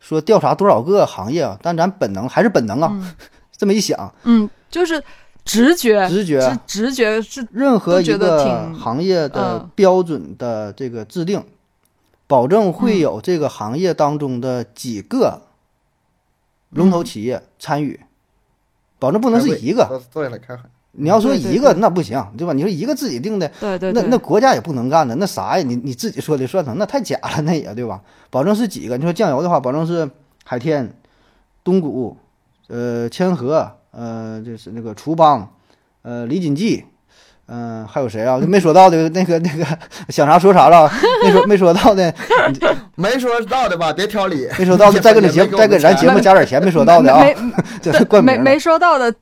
[0.00, 2.90] 说调查多少个行业啊，但咱本能还是本能啊。
[2.92, 3.14] 嗯
[3.58, 5.02] 这么一想，嗯，就是
[5.46, 11.42] 直觉，直觉直直觉是任何一个行业的嗯标准的这个制定，
[12.26, 15.42] 保证会有这个行业当中的几个
[16.70, 18.00] 龙头企业参与，
[18.98, 19.86] 保证不能是一个。
[19.86, 20.62] 坐坐下来开会。
[20.98, 22.54] 你要说一个那不行，对吧？
[22.54, 25.62] 你说一个自己定的，那对对对，那国家也不能干的，那啥呀？
[25.62, 28.00] 你你自己说的算成，那太假了，那也对吧？
[28.30, 28.96] 保证是几个？
[28.96, 30.10] 你说酱油的话，保证是
[30.44, 30.90] 海天、
[31.62, 32.16] 东谷、
[32.68, 35.48] 呃千和、呃就是那个厨邦、
[36.02, 36.84] 呃李锦记，
[37.46, 38.38] 嗯、还有谁啊？
[38.38, 39.64] 就没说到的那个那个
[40.10, 40.90] 想啥说啥了，
[41.24, 42.14] 没说没说到的，
[42.96, 44.46] 没说到的吧，别挑理。
[44.58, 47.34] 没说到的再给你节目再给咱节目加点钱，没说到的啊， 没
[47.80, 49.14] 这是冠名没没说到的，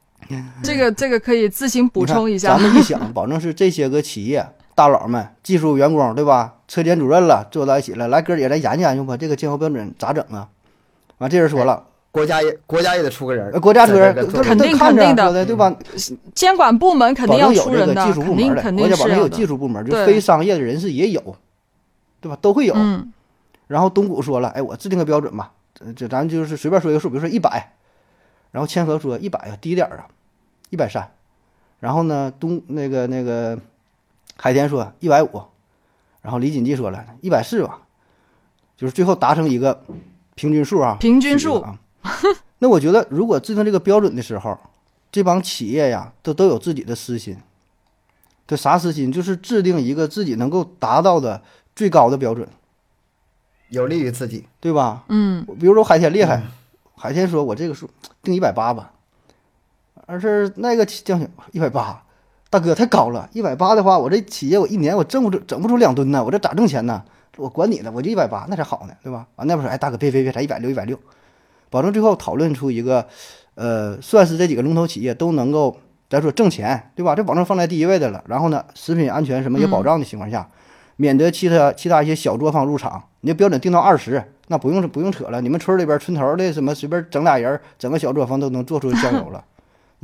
[0.62, 2.58] 这个这个可以自行补充一下。
[2.58, 4.44] 咱们一想， 保证是这些个企业
[4.74, 6.54] 大佬们、技术员工，对吧？
[6.66, 10.48] 车间主任了，坐到一起了，来哥儿姐咱研究研究吧，这个监控标准咋整啊？
[11.18, 11.84] 完，这人说了，
[12.14, 15.76] 国家也国家也得出个人呃，国家出人肯定看着肯定的说的对吧？
[16.32, 19.44] 监管部门肯定要出人的，个技术部门的，国肯定是家保证有技。
[19.44, 21.20] 术部门，就非商业的人士也有，
[22.20, 22.38] 对吧？
[22.40, 22.74] 都会有。
[22.76, 23.12] 嗯
[23.66, 27.72] 然后东谷说了，哎，我制定个标准吧，这这咱就是随便说一个数，比如说一百，
[28.52, 30.06] 然后千和说一百啊，低点儿啊，
[30.70, 31.10] 一百三，
[31.80, 33.58] 然后呢东那个那个
[34.36, 35.42] 海天说一百五，
[36.22, 37.80] 然后李锦记说了一百四吧，
[38.76, 39.82] 就是最后达成一个
[40.36, 41.76] 平均数啊，平均数啊。
[42.60, 44.58] 那我觉得，如果制定这个标准的时候，
[45.10, 47.36] 这帮企业呀，都都有自己的私心。
[48.46, 49.10] 这啥私心？
[49.10, 51.42] 就是制定一个自己能够达到的
[51.74, 52.46] 最高的标准。
[53.70, 54.46] 有利于自己。
[54.60, 55.04] 对吧？
[55.08, 56.42] 嗯，比如说海天厉害，
[56.96, 57.88] 海天说我这个数
[58.22, 58.92] 定一百八吧，
[60.06, 62.04] 而是那个将军一百八，
[62.50, 67.02] 大哥太高了，一百八的话，我这企业我一年我挣不出整不出两吨呢，我这咋挣钱呢？
[67.36, 69.26] 我管你呢，我就一百八，那才好呢，对吧？
[69.36, 70.98] 完那边说，哎，大哥别别别，才一百六一百六，
[71.74, 73.04] 保证最后讨论出一个，
[73.56, 75.76] 呃，算是这几个龙头企业都能够
[76.08, 77.16] 咱说挣钱，对吧？
[77.16, 78.22] 这保证放在第一位的了。
[78.28, 80.48] 然后呢，食品安全什么也保障的情况下，
[80.94, 85.40] 免得其他其他一些小作坊入场，你标准定到二十，那不用不用扯了。
[85.40, 89.44] 你们村里边村头的什么随便整俩人，整个小作坊都能做出香油了，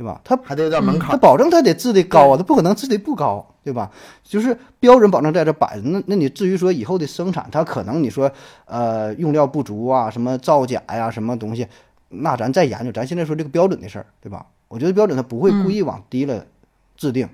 [0.01, 0.19] 对吧？
[0.23, 1.19] 他还得有点门槛他儿。
[1.19, 3.91] 保证他得制的高啊，他不可能制的不高，对吧？
[4.23, 8.31] 就是标准保证在这摆着，那那你至于说以后的生产，它可能你说
[8.65, 11.67] 呃用料不足啊，什么造假呀、什么东西，
[12.09, 12.91] 那咱再研究。
[12.91, 14.43] 咱现在说这个标准的事儿，对吧？
[14.67, 16.43] 我觉得标准它不会故意往低了
[16.97, 17.29] 制定、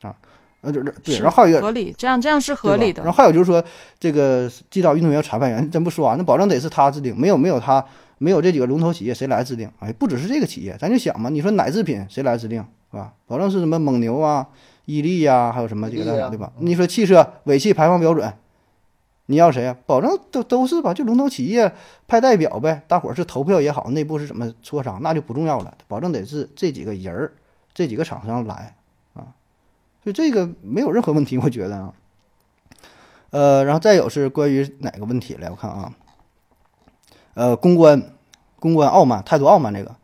[0.00, 0.16] 啊，
[0.62, 3.12] 呃，这这对，然后还有一个合理，这样这样是合理的然。
[3.12, 3.62] 后还有就是说，
[4.00, 7.84] 这个击倒运动员裁判员，真不说啊，那保证得是他制定，没有没有他，
[8.22, 9.68] 没有这几个龙头企业谁来制定？
[9.80, 13.14] 哎，不只是这个企业，咱就想嘛，你说奶制品谁来制定，是吧？
[13.26, 14.46] 保证是什么蒙牛啊、
[14.84, 16.52] 伊利呀、还有什么几个厂，对吧？
[16.58, 18.32] 你说汽车尾气排放标准，
[19.26, 19.76] 你要谁啊？
[19.86, 21.72] 保证都都是吧，就龙头企业
[22.06, 27.32] 派代表呗，大伙儿是投票也好，内部是怎么磋商，那就不重要了，保证得是这几个人儿、
[27.74, 28.76] 这几个厂商来
[29.14, 29.34] 啊，
[30.04, 31.92] 所以这个没有任何问题，我觉得啊。
[33.30, 35.48] 呃，然后再有是关于哪个问题来？
[35.48, 35.90] 我看啊，
[37.34, 38.02] 呃，公关，
[38.58, 39.94] 公关傲慢，态度傲慢这个，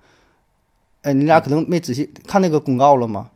[1.03, 3.31] 哎，你俩可能没仔细看那个公告了吗？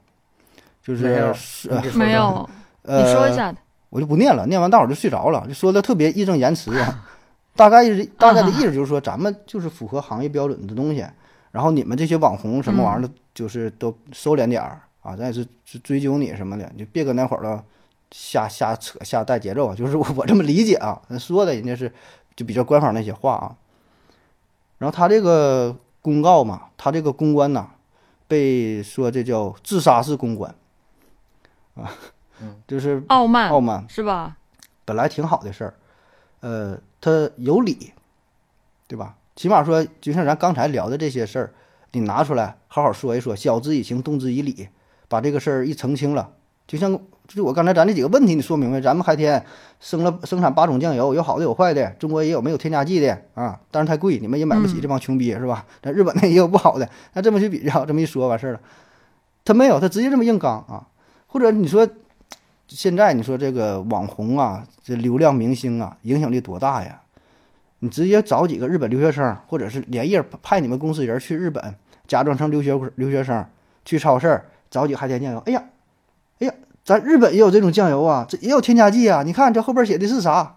[0.82, 2.51] 就没有是是呃你说说没有，
[2.82, 3.55] 你呃，说一下。
[3.90, 7.07] 我就不念了，念完大伙儿就睡着了，就说的特别义正言辞啊。
[7.55, 11.07] 大概是大概的意思就是说，咱们就是符合行业标准的东西，
[11.51, 17.62] 然后你们这些网红什么玩意儿的，就是都收敛点儿啊，咱也是是追究你什么的，就别搁那会儿了
[18.11, 21.93] 瞎瞎扯瞎带节奏啊，就是我我这么理解啊，说的人家是
[22.34, 23.55] 就比较官方那些话啊。
[24.83, 27.68] 然后他这个公告嘛，他这个公关呐，
[28.26, 30.53] 被说这叫自杀式公关
[31.76, 31.89] 啊，
[32.66, 33.87] 就是傲慢傲慢。
[33.89, 34.37] 是吧？
[34.85, 35.74] 本来挺好的事儿，
[36.41, 37.93] 呃，他有理，
[38.89, 39.14] 对吧？
[39.37, 41.55] 起码说，就像咱刚才聊的这些事儿，
[41.93, 44.68] 你拿出来好好说一说，晓之以情，动之以理，
[45.07, 46.33] 把这个事儿一澄清了，
[46.67, 46.99] 就像
[47.29, 49.45] 就我刚才咱这几个问题，你说明白，咱们海天
[49.81, 55.65] 生了生产八种酱油，有好的有坏的，中国也有没有添加剂的啊，但是太贵，你们也买不起，嗯这帮穷逼是吧？
[55.83, 58.61] 咱日本的也有不好的，那这么去比较，这么一说完事儿了，
[59.45, 60.87] 他没有，他直接这么硬刚啊，
[61.27, 61.89] 或者你说
[62.69, 67.01] 现在你说这个网红啊，这流量明星啊，影响力多大呀？
[67.81, 71.75] 你直接找几个日本留学生，或者是连夜派你们公司人去日本，
[72.07, 73.45] 假装成留学留学生
[73.85, 75.43] 去超市儿找几个海天酱油。
[75.47, 75.65] 哎呀，
[76.43, 76.53] 哎呀，
[76.84, 79.22] 咱日本也有这种酱油啊，这也有添加剂啊。
[79.22, 80.57] 你看这后边写的是啥，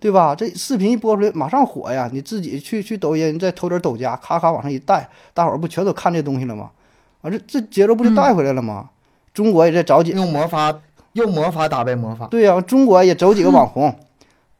[0.00, 0.34] 对吧？
[0.34, 2.08] 这视频一播出来马上火呀！
[2.10, 6.70] 你自己去去抖音再投点抖加，咔咔往上一带，大伙儿不全都看这东西了吗？
[7.20, 8.88] 啊，这这节奏不就带回来了吗？
[9.34, 10.74] 中国也在找几用魔法
[11.12, 12.26] 用魔法打败魔法。
[12.28, 13.94] 对呀、中国也走几个 网红，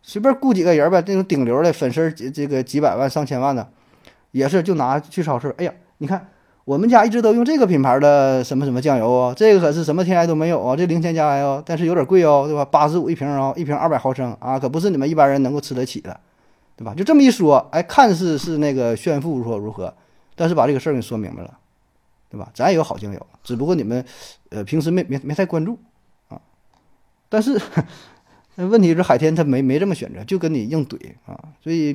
[0.03, 3.67] 随便雇几个人呗，那种顶流的粉丝儿几这个几百万上千万的，
[4.33, 6.29] 也是就拿去超市，哎呀，你看
[6.69, 12.63] 我们家一直都用这个品牌的什么什么酱油啊，这个可是什么添加都没有啊，这零添加哦，但是有点贵哦，对吧？
[12.63, 16.21] 八十五一瓶哦，一瓶二百毫升啊，可不是你们一般人能够吃得起的，
[16.77, 16.93] 对吧？
[16.95, 19.95] 就这么一说，哎，看似是那个炫富如何如何，
[20.37, 21.57] 但是把这个事儿给说明白了，
[22.29, 22.51] 对吧？
[22.53, 24.05] 咱也有好酱油，只不过你们
[24.51, 25.79] 呃平时没没没太关注
[26.29, 26.39] 啊，
[27.31, 27.59] 但是。
[28.61, 31.93] 那问题是海天他没没这么选择，就跟你硬怼啊，所以，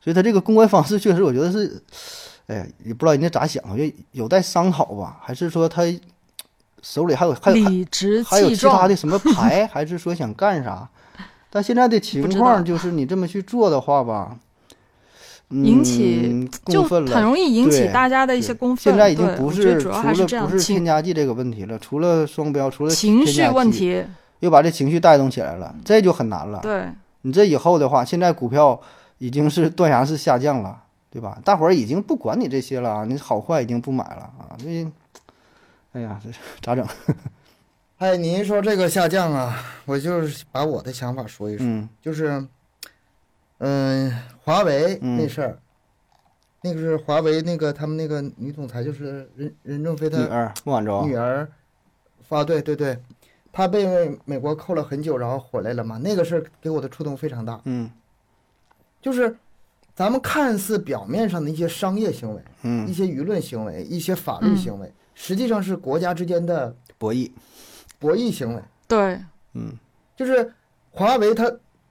[0.00, 1.82] 所以他这个公关方式确实我觉得是，
[2.46, 5.82] 哎呀，也不知道人家咋想，就有待商讨吧，还是说他
[6.82, 7.64] 手里还有还有
[8.24, 10.88] 还有其他的，什么牌， 还是说想干啥？
[11.50, 14.36] 但现在的情况就是你这么去做的话吧，
[15.50, 18.82] 引起嗯就很容易引起对大家的一些公愤。
[18.82, 24.04] 现在已经不我觉得是除了不是添加剂这个问题了，除了双标，除了情绪问题。
[24.40, 26.58] 又把这情绪带动起来了，这就很难了。
[26.60, 26.88] 对，
[27.20, 28.80] 你这以后的话，现在股票
[29.18, 30.81] 已经是 断崖式下降了，
[31.12, 31.38] 对吧？
[31.44, 34.90] 大伙儿已经不管你这些了啊，你好坏已经不买了啊，所以，
[35.92, 36.30] 哎呀，这
[36.62, 36.86] 咋整？
[37.98, 39.54] 哎，你一说这个下降啊，
[39.84, 42.44] 我就是把我的想法说一说，嗯就是，
[43.58, 44.10] 嗯、
[44.42, 45.58] 华为嗯那事儿，
[46.62, 51.46] 那个是华为那个他们那个女总裁就是任任正非的女儿孟晚舟，女儿
[52.26, 52.98] 发，对对对，
[53.52, 57.90] 她被美国扣了很久，然后回来了嘛，那个事儿给我的触动非常大，嗯
[59.00, 59.36] 就是
[59.94, 67.30] 咱们看似表面上的一些商业行为、嗯一嗯，些舆论行为、一些法律嗯行为，实际上是国家之间的博弈，
[67.98, 68.62] 博弈行为。
[68.88, 69.20] 对，
[69.54, 69.72] 嗯
[70.16, 70.52] 就是
[70.90, 71.50] 华为它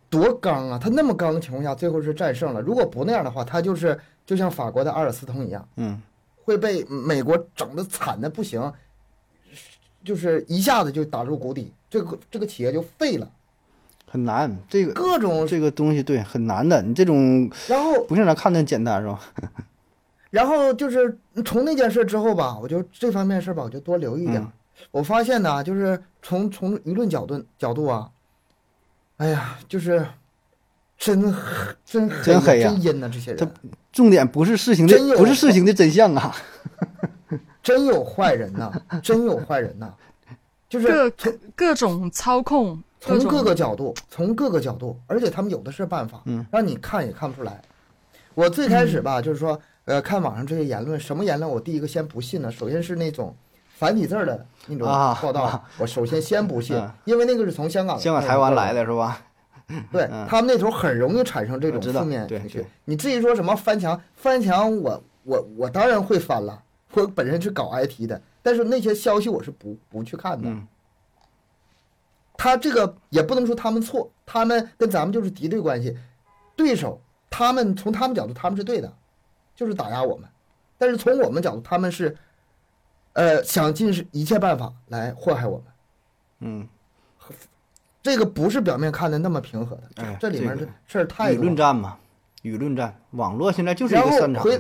[0.10, 2.62] 多刚啊，它那么刚的情况下，最后是战胜了。
[2.62, 6.02] 如果不那样的话，它就是就像法国的阿尔斯通一样，嗯
[6.43, 8.74] 会被美国整的惨的不行，
[10.04, 13.32] 就是一下子就打入谷底，这个这个企业就废了。
[14.12, 19.20] 很难，这个各种，这个东西对很难的，你这种然后不像咱看的简单是吧？
[20.30, 24.41] 然后就是从那件事之后吧，我就这方面事吧，我就多留意一点。
[24.41, 24.51] 嗯。
[24.89, 28.09] 我发现呢，就是从从舆论角度角度啊，
[29.18, 30.05] 哎呀，就是
[30.97, 31.41] 真黑
[31.86, 32.70] 真黑真黑呀。
[32.70, 33.53] 真阴呐、这些他人
[33.91, 36.36] 重点不是事情的不是事情的真相啊，
[37.62, 38.72] 真有坏人呐、
[39.03, 39.93] 真有坏人呐、
[40.68, 47.60] 就是各各种操控，从各个角度，从各个角度，而且他们有的是办法，嗯，让你看也看不出来。
[48.36, 52.52] 我最开始吧，就是说，呃，看网上这些言论，什么言论我第一个先不信呢？
[52.52, 53.36] 首先是那种
[53.76, 59.20] 繁体字儿的那种啊报道，啊我首先先不信，嗯因为那个是从香港香港、台湾来的，是吧？
[59.91, 62.66] 对、嗯他们那头很容易产生这种负面情绪。
[62.86, 66.62] 你至于说什么翻墙，翻墙我我我当然会翻了，
[66.93, 70.47] 我本身是搞 IT 的，但是那些消息我是不不去看的。
[72.42, 75.96] 嗯他这个也不能说他们错，他们跟咱们就是敌对关系，
[76.56, 78.92] 对手，他们从他们角度他们是对的，
[79.56, 80.28] 就是打压我们，
[80.76, 82.18] 但是从我们角度他们是，
[83.14, 85.66] 呃，想尽是一切办法来祸害我们，
[86.39, 86.68] 嗯，
[88.02, 91.39] 这个不是表面看的那么平和的，这哎这里面的事儿太舆。
[91.39, 92.00] 论战嘛，
[92.42, 94.44] 舆论战，网络现在就是一个战场。
[94.44, 94.60] 回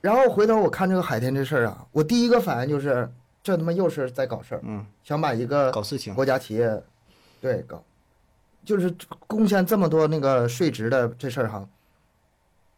[0.00, 3.10] 然后回头我看这个海天这事儿啊，我第一个反应就是
[3.44, 6.82] 这他妈又是在搞事儿，嗯，想把一个搞事情，国家企业，
[7.42, 7.84] 对搞，
[8.64, 8.92] 就是
[9.26, 11.68] 贡献这么多那个税值的这事儿哈，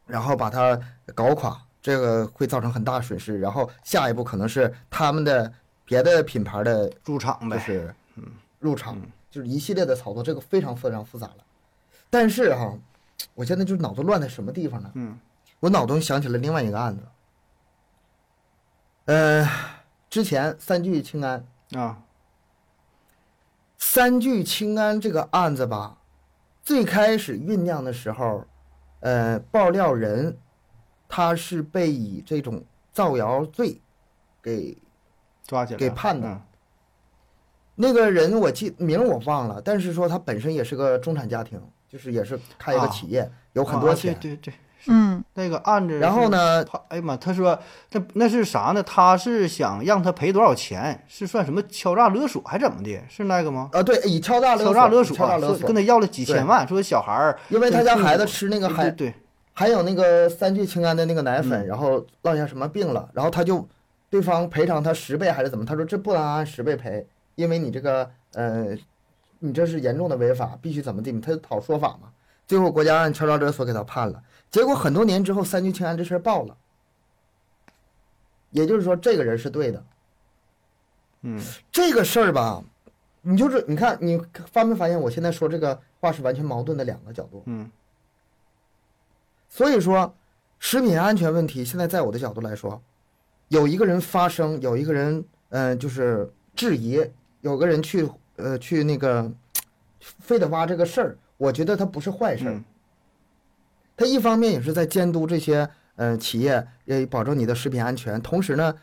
[0.06, 0.78] 然后把它
[1.14, 3.38] 搞垮，这个会造成很大损失。
[3.38, 5.52] 然后下一步可能是他们的
[5.84, 7.56] 别的品牌的，入场呗。
[7.56, 7.94] 就是
[8.58, 9.00] 入场，
[9.30, 11.36] 就是一系列的操作，这个非常非常复杂了。
[12.10, 12.76] 但是哈，
[13.34, 14.90] 我现在就是脑子乱在什么地方呢？
[14.94, 15.16] 嗯
[15.60, 17.02] 我脑中想起了另外一个案子，
[19.06, 19.48] 呃，
[20.16, 21.46] 之前三聚氰胺。
[21.72, 22.02] 啊，
[23.76, 25.98] 三聚氰胺这个案子吧，
[26.62, 28.46] 最开始酝酿的时候，
[29.00, 30.38] 呃，爆料人
[31.06, 32.64] 他是被以这种
[32.94, 33.82] 造谣罪
[34.40, 34.78] 给
[35.44, 35.78] 抓起来。
[35.78, 36.26] 给判的。
[36.26, 36.40] 嗯。
[37.74, 42.88] 那个人我记名我忘了，但是说他本身也是个中产家庭，就是也是开一个啊。
[42.88, 44.18] 企业，有很多啊钱。
[44.18, 44.54] 对对对，
[44.88, 45.98] 嗯，那个案子。
[45.98, 46.28] 然后？
[46.28, 47.58] 呢，他哎呀妈，他说
[47.88, 48.82] 这那是啥呢？
[48.82, 51.04] 他是想让他赔多少钱？
[51.06, 53.00] 是算什么敲诈勒索还怎么的？
[53.08, 53.70] 是那个吗？
[53.72, 59.14] 啊，对，以敲诈勒索，敲诈勒索说跟，他要了几千万，说小孩儿因为他家孩子吃那个还对对，
[59.52, 63.66] 还有那个三聚氰胺的那个奶粉，嗯然后落下什么病了，然后他就
[64.10, 65.64] 对方赔偿他十倍还是怎么？
[65.64, 67.06] 他说这不能按十倍赔，
[67.36, 68.76] 因为你这个呃，
[69.38, 71.12] 你这是严重的违法，必须怎么地？
[71.20, 72.08] 他就讨说法嘛。
[72.46, 74.22] 最后国家按敲诈勒索给他判了，
[74.56, 76.56] 结果很多年之后三聚氰胺这事儿爆了，
[78.52, 79.84] 也就是说这个人是对的。
[81.20, 81.38] 嗯，
[81.70, 82.64] 这个事儿吧，
[83.20, 84.18] 你就是你看你
[84.50, 87.42] 发没发现我现在说这个话是完全矛盾的两个角度。
[87.44, 87.70] 嗯
[89.50, 90.14] 所以说，
[90.58, 92.80] 食品安全问题现在在我的角度来说，
[93.48, 97.04] 有一个人发声，有一个人嗯、呃就是质疑，
[97.42, 99.30] 有个人去呃去那个
[100.00, 102.54] 非得挖这个事儿，我觉得他不是坏事儿。
[102.54, 102.64] 嗯
[103.96, 108.74] 他一方面也是在监督这些呃企业，呃保证你的食品安全，同时呢，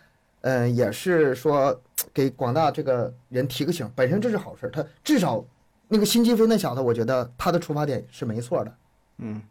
[0.41, 1.79] 呃也是说
[2.13, 4.69] 给广大这个人提个醒，本身这是好事儿。
[4.71, 5.45] 他至少
[5.87, 8.75] 那个辛吉飞那小子，我觉得他的出发点是没错的。
[9.19, 9.41] 嗯，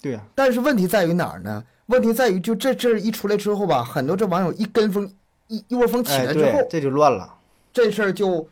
[0.00, 1.62] 对呀，但是问题在于哪儿呢？
[1.86, 5.12] 问题在于就这事儿一出来之后吧，很多这网友一跟风，
[5.48, 7.34] 一一窝蜂起哎来之后，对，这就乱了。
[7.72, 8.48] 这事儿就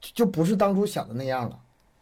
[0.00, 1.58] 就不是当初想的那样了。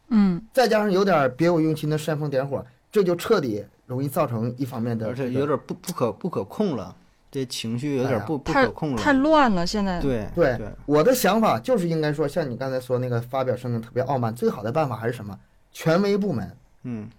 [0.09, 6.95] 嗯，再加上有点别有用心的煽风点火，这就彻底容易造成一方面的而且有点不不可不可控了，
[7.31, 9.19] 这情绪有点不不可控了太了。
[9.19, 9.99] 乱了，现在。
[9.99, 15.39] 对对对，我的想法就是应该说，像你刚才说那个发表声明特别傲慢，最好的办法还是什么？
[15.71, 17.09] 权威部门嗯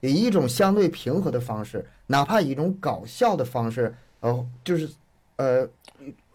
[0.00, 4.88] 以一种相对平和的方式，哪怕以一种搞笑的方式，呃，就是
[5.36, 5.64] 呃，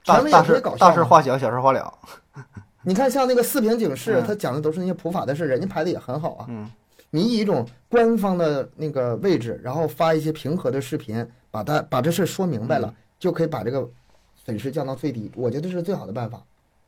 [0.06, 0.90] 大大权威也可以事搞笑嘛。
[0.90, 1.94] 大事化小，小事化了。
[2.88, 6.46] 你看，像那个四平警 示，嗯他讲的都是那些普法的事，人家拍的也很好啊。
[6.48, 6.72] 嗯
[7.16, 13.88] 你以一种官方的那个位置，然后发一些平和的视频，把它把这事儿说明白嗯了，就可以把这个
[14.36, 15.32] 损失降到最低。
[15.36, 16.42] 我觉得这是最好的办法。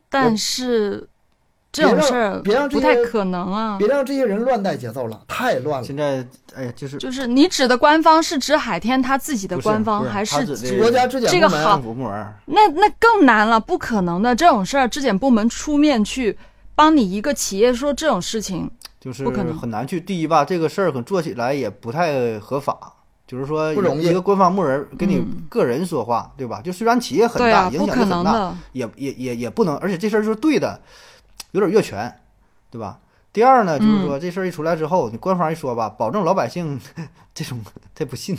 [0.09, 1.07] 但是
[1.71, 3.77] 这种事儿别让这些不太可能啊。
[3.77, 5.85] 别让这些人乱带节奏了，太乱了。
[5.85, 6.25] 现在
[6.55, 10.45] 哎呀，就是就是你指的官方是指海天他自己的官方，还是
[10.77, 11.81] 国家质检部门这个好。
[12.45, 16.37] 那那更难了，不可能的这种事儿，质检部门出面去
[16.77, 18.69] 帮你一个企业说这种事情，
[18.99, 19.99] 就是不可能很难去。
[19.99, 22.93] 第一吧，这个事儿可能做起来也不太合法，
[23.25, 26.61] 就是说不容易一个官方部门跟你嗯个人说话，对吧？
[26.61, 30.79] 就虽然企业很大，影啊不可响力很大，也也也也不能，而且这事儿就是对的，
[31.53, 32.15] 有点越权，
[32.69, 32.99] 对吧？
[33.33, 36.79] 第二呢，就是嗯说这事儿一出来之后，你官方一说吧，保证老百姓
[37.33, 37.59] 这种
[37.95, 38.37] 他不信。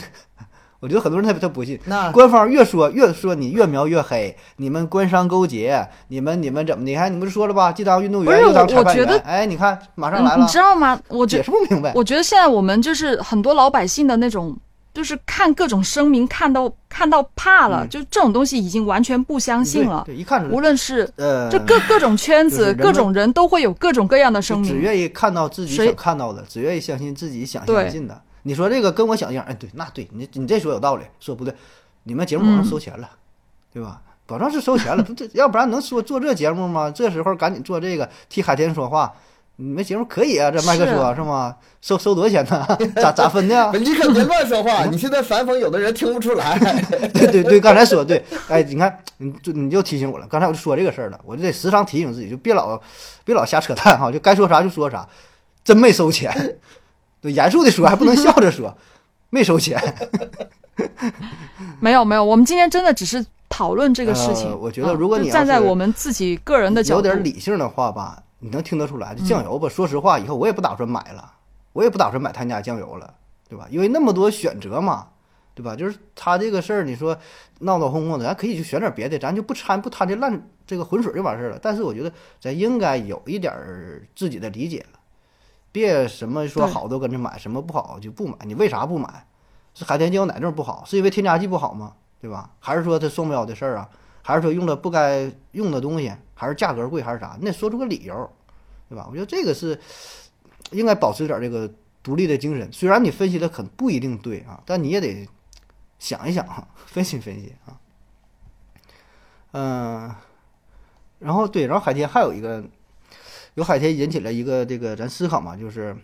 [0.81, 6.95] 我觉得很多人他他不信，那官方越说越说你越描越黑，你们官商勾结，你们你们怎么的？
[6.95, 7.73] 还你不是说了吧？
[7.73, 11.01] 既当运动员又当裁判我我觉得员，哎，你看马上来了你你，知道吗？
[11.09, 11.93] 我觉解释不明白。
[11.97, 14.57] 我觉得现在我们就是很多老百姓的那种，
[14.95, 20.05] 就是看各种声明看到看到怕了，嗯就这种东西已经完全不相信了。
[20.07, 24.71] 对，对一看无论是呃，这各各种圈子、就是各种人都会有各种各样的声明。
[24.71, 28.21] 只愿意看到自己谁想看到的，只愿意相信自己想相信的。
[28.43, 31.55] 你说这个跟我想象，哎，对，那对你你这说有道理，说不对，
[32.05, 33.09] 你们节目保证嗯收钱了，
[33.73, 34.01] 对吧？
[34.27, 36.91] 保证是收钱了，不这要不然能说做这节目吗？
[36.91, 39.13] 这时候赶紧做这个替海天说话，
[39.57, 41.57] 你们节目可以啊，这麦克说是吗？
[41.81, 42.79] 收收多少钱呢？
[42.97, 43.71] 咋咋分的呀？
[43.79, 46.59] 你可别乱说话，你现在反讽有的人听不出来。
[47.15, 52.79] 对对对，刚才说对，哎，你看，你就你就提醒我了，刚才我就说这个事儿了，我就得时常提醒自己，就别老
[53.25, 55.09] 别老瞎扯淡哈，就该说啥就说啥，
[55.65, 56.59] 真没收钱，
[57.21, 58.77] 对，严肃的说还不能笑着说，
[59.31, 59.81] 没收钱
[61.81, 64.49] 没有没有，我们今天真的只是讨论这个事情。
[64.49, 71.33] 呃我觉得啊如果你站在我们自己个人的角度有度，点理性的话吧，你能听得出来，这酱油吧，说实话，以后我也不打算买了，
[71.73, 73.15] 我也不打算买他家酱油了，
[73.49, 73.67] 对吧？
[73.71, 75.09] 因为那么多选择嘛，
[75.55, 75.75] 对吧？
[75.75, 77.17] 就是他这个事儿，你说
[77.61, 81.59] 闹闹哄哄的，咱可以去选点别的，咱就不掺不掺这烂这个浑水就完事儿了。
[81.61, 84.98] 但是我觉得咱应该有一点儿自己的理解了，
[85.79, 88.37] 别什么说好都跟着买，什么不好就不买。
[88.45, 89.27] 你为啥不买？
[89.75, 90.83] 是海天酱油哪地儿不好？
[90.85, 91.95] 是因为添加剂不好吗？
[92.21, 92.51] 对吧？
[92.59, 93.89] 还是说它双标的事儿啊？
[94.23, 96.13] 还是说用了不该用的东西？
[96.35, 97.01] 还是价格贵？
[97.01, 97.37] 还是啥？
[97.39, 98.31] 你得说出个理由，
[98.89, 99.07] 对吧？
[99.09, 99.81] 我觉得这个是
[100.73, 101.71] 应该保持点这个
[102.03, 102.69] 独立的精神。
[102.73, 105.29] 虽然你分析的可能不一定对啊，但你也得
[105.99, 107.79] 想一想啊，分析分析啊。
[109.53, 110.15] 嗯、
[111.21, 112.63] 然后对，然后海天还有一个，
[113.59, 115.97] 有海天引起了一个这个咱思考嘛，就是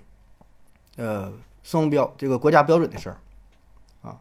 [0.97, 1.33] 呃
[1.63, 3.19] 双标这个国家标准的事儿
[4.03, 4.21] 啊，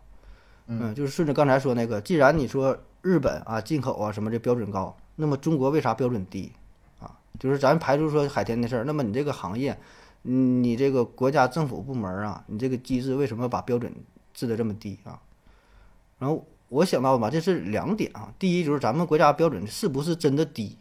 [0.67, 6.51] 嗯，就是顺着刚才说那个，既然你说日本啊进口啊什么这标准高，那么中国为啥标准低
[6.99, 7.17] 啊？
[7.39, 9.79] 就是咱排除说海天的事儿，那么你这个行业，
[10.25, 13.91] 嗯你这个国家政府部门啊，你这个机制为什么把标准
[14.31, 15.19] 制的这么低啊？
[16.19, 18.31] 然后我想到吧，这是两点啊。
[18.37, 20.77] 第一就是咱们国家标准是不是真的低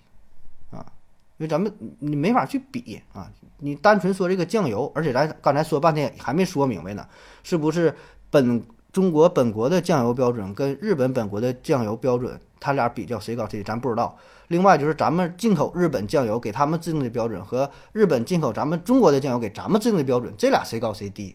[1.43, 3.29] 因为咱们你没法去比啊。
[3.59, 7.05] 你单纯说这个酱油，而且咱刚才说半天还没说明白呢，
[7.43, 7.93] 是不是
[8.31, 8.63] 本
[8.93, 14.17] 中国本国的酱油标准跟日本本国的酱油标准，它俩比较谁高谁低，咱不知道。
[14.49, 21.35] 另外就是咱们进口日本酱油给他们制定的标准和日本进口咱们中国的酱油给咱们制定的标准，这俩谁高谁低，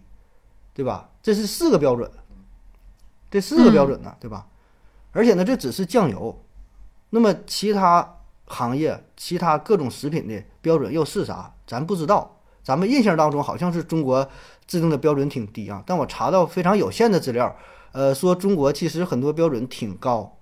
[0.73, 1.09] 对吧？
[1.21, 2.09] 这是四个标准，
[3.29, 4.47] 这四个标准呢，对吧？
[5.11, 6.43] 而且呢，这只是酱油，
[7.09, 8.16] 那么其他
[8.47, 11.53] 行业、其他各种食品的标准又是啥？
[11.65, 12.33] 咱不知道。
[12.63, 14.27] 咱们印象当中好像是中国
[14.65, 17.55] 制定的标准挺低啊，但我查到非常有限的资料，
[17.93, 20.37] 呃，说中国其实很多标准挺高，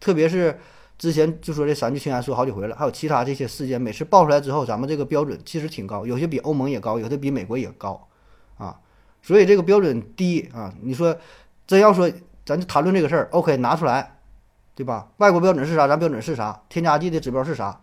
[0.00, 0.58] 特别是
[0.98, 8.08] 之前就说这三聚氰胺说好几回了，还有其他这些事件，每次爆出来之后，咱们这个标准其实挺高，有些比欧盟也高，有的比美国也高，
[8.58, 8.76] 啊，
[9.22, 11.16] 所以这个标准低啊，你说
[11.68, 12.10] 真要说
[12.44, 14.18] 咱就谈论这个事儿，OK，拿出来，
[14.74, 15.08] 对吧？
[15.18, 17.80] 外国标准是啥，咱标准是啥，添加剂的指标是啥，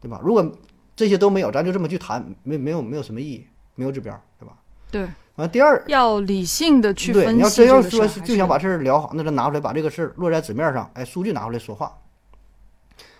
[0.00, 0.20] 对吧？
[0.22, 0.52] 如果
[0.94, 4.54] 这些都没有，咱就这么去谈，没没有没有什么意义，没有指标，对吧？
[4.90, 11.96] 对，完第二，要理性的去，分析你要真要说就想把事儿聊好，那就拿出来把这个事儿落在纸面上，哎，数据拿出来说话。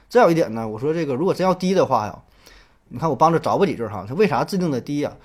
[0.09, 2.23] 再有一点呢，我说这个如果真要低的话呀，
[2.89, 5.17] 你看我帮着找吧几句哈，它为啥制定的低呀？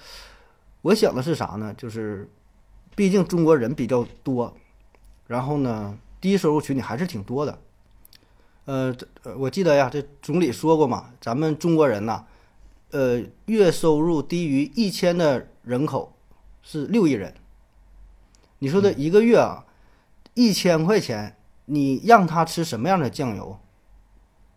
[0.84, 1.74] 我想的是啥呢？
[1.76, 2.30] 就是
[2.96, 4.56] 毕竟中国人比较多，
[5.28, 7.58] 然后呢，低收入群体还是挺多的。
[8.66, 12.26] 呃，这呃我记得呀，这总理说过嘛，咱们中国人呐，
[12.92, 16.14] 呃，月收入低于一千的人口
[16.62, 17.34] 是六亿人。
[18.60, 19.66] 你说的一个月啊，
[20.34, 21.36] 一千块钱，
[21.66, 23.58] 你让他吃什么样的酱油？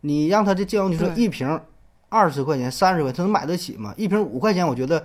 [0.01, 1.61] 你让他这酱油，你说一瓶
[2.09, 3.93] 二十块钱、三十块钱，他能买得起吗？
[3.97, 5.05] 一瓶五块钱，我觉得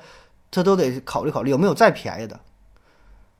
[0.49, 2.39] 他都得考虑考虑有没有再便宜的。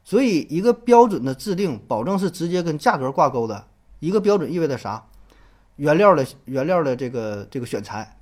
[0.03, 3.68] 所以，一个标准的制定，保证是直接跟价格挂钩的。
[3.99, 5.05] 一个标准意味着啥？
[5.78, 8.18] 原料的原料的这个这个选材、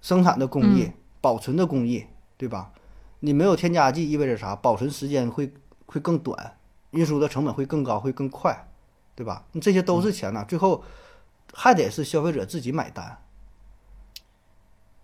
[0.00, 2.06] 生产的工艺、保存的工艺，
[2.36, 2.72] 对吧？
[3.20, 4.56] 你没有添加剂意味着啥？
[4.56, 5.52] 保存时间会
[5.86, 6.56] 会更短，
[6.90, 8.68] 运输的成本会更高，会更快，
[9.14, 9.44] 对吧？
[9.52, 10.82] 你这些都是钱呐，最后
[11.54, 13.18] 还得是消费者自己买单。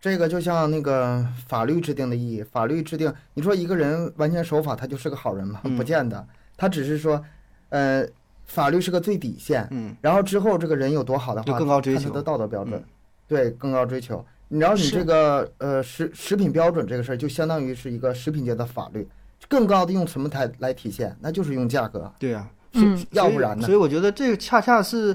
[0.00, 5.60] 这个就像那个法律制定的意义，法律制定，你说一个人完全守法，他就是个好人吗？
[5.64, 6.26] 嗯不见得，
[6.56, 7.24] 他只是说，
[7.68, 8.04] 呃，
[8.48, 12.08] 法律是个最底线，嗯，然后之后这个人有多好的就话，更高追求。
[12.08, 12.84] 他的道德标准，嗯。
[13.28, 14.24] 对，更高追求。
[14.48, 19.06] 然后你这个呃食食品标准这个事儿，就相当于是一个食品界的法律，
[19.48, 21.14] 更高的用什么来来体现？
[21.20, 23.60] 那就是用价格，对呀、嗯要不然呢？
[23.60, 23.66] 所以？
[23.66, 25.14] 所以我觉得这个恰恰是，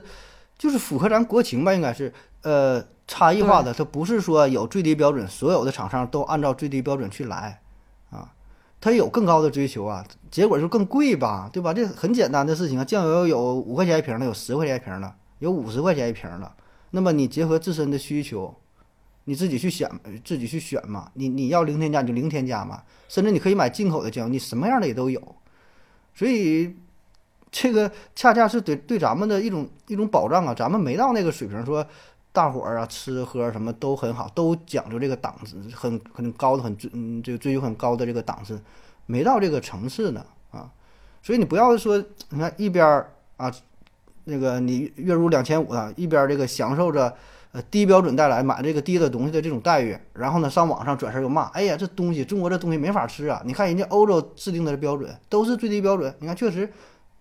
[0.57, 2.13] 就是符合咱国情吧，应该是
[2.43, 7.36] 呃差异化的，它不是说有最低标准，所有的厂商都按照最低标准去来。
[7.36, 7.62] 啊，
[8.84, 11.73] 它有更高的追求啊，结果就更贵吧，对吧？
[11.73, 16.51] 这很简单的事情啊，酱油有五块钱一瓶的，有十块钱一瓶的，有五十块钱一瓶的，
[16.91, 18.53] 那么你结合自身的需求。
[19.23, 19.89] 你自己去选，
[20.25, 21.09] 自己去选嘛。
[21.13, 25.36] 你你要零添加你就零添加嘛，甚至你可以买进口的酱油，你什么样的也都有。
[26.13, 26.75] 所以
[27.49, 31.88] 这个恰恰是对对咱们的一种一种保障啊，咱们没到那个水平，说
[32.34, 38.59] 大伙儿啊吃喝什么都很好，都讲究这个档次，很很高的很追嗯这个追求很高的这个档次，
[39.05, 40.69] 没到这个层次呢啊，
[41.21, 43.49] 所以你不要说你看一边儿啊
[44.25, 47.15] 那个你月入两千五啊，一边儿这个享受着
[47.53, 56.69] 呃低标准带来买这个低的东西的这种待遇，然后呢上网上转身又骂，哎呀这东西中国这东西没法吃啊，你看人家欧洲制定的标准都是最低标准，你看确实。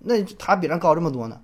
[0.04, 1.40] 那它比咱高这么多呢。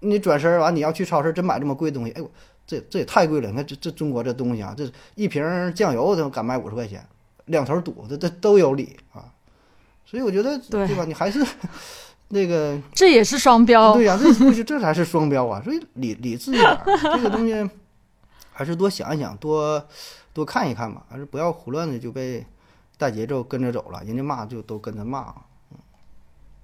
[0.00, 2.28] 你转身儿完，你要去超市真买这么贵的东西，哎我
[2.68, 3.48] 这这也太贵了。
[3.48, 7.04] 你看这这中国这东西啊，这一瓶儿酱油都敢卖五十块钱，
[7.46, 9.24] 两头堵，这这都有理啊。
[10.04, 11.04] 所以我觉得对吧？
[11.06, 11.44] 你还是
[12.28, 13.94] 那个 这也是双标。
[13.94, 15.62] 对呀、这东西这才是双标啊。
[15.64, 16.84] 所以理理智一点儿，
[17.16, 17.70] 这个东西
[18.52, 19.82] 还是多想一想，多
[20.34, 22.44] 多看一看吧，还是不要胡乱的就被
[22.96, 25.34] 带节奏跟着走了，人家骂就都跟着骂。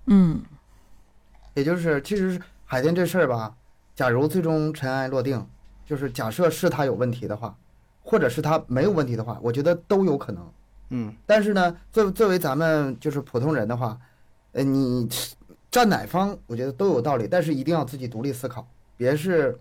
[0.07, 0.43] 嗯，
[1.55, 3.55] 也就是其实是海淀这事儿吧，
[3.95, 5.47] 假如最终尘埃落定，
[5.95, 7.57] 就是假设是他有问题的话，
[8.03, 10.45] 或者是他没有问题的话，我觉得都有可能。
[10.91, 13.97] 嗯，但是呢，作作为咱们就是普通人的话，
[14.51, 15.09] 呃，你
[15.71, 18.67] 站哪方，我觉得都有道理，但是一定要自己独立思考，
[18.97, 19.57] 别是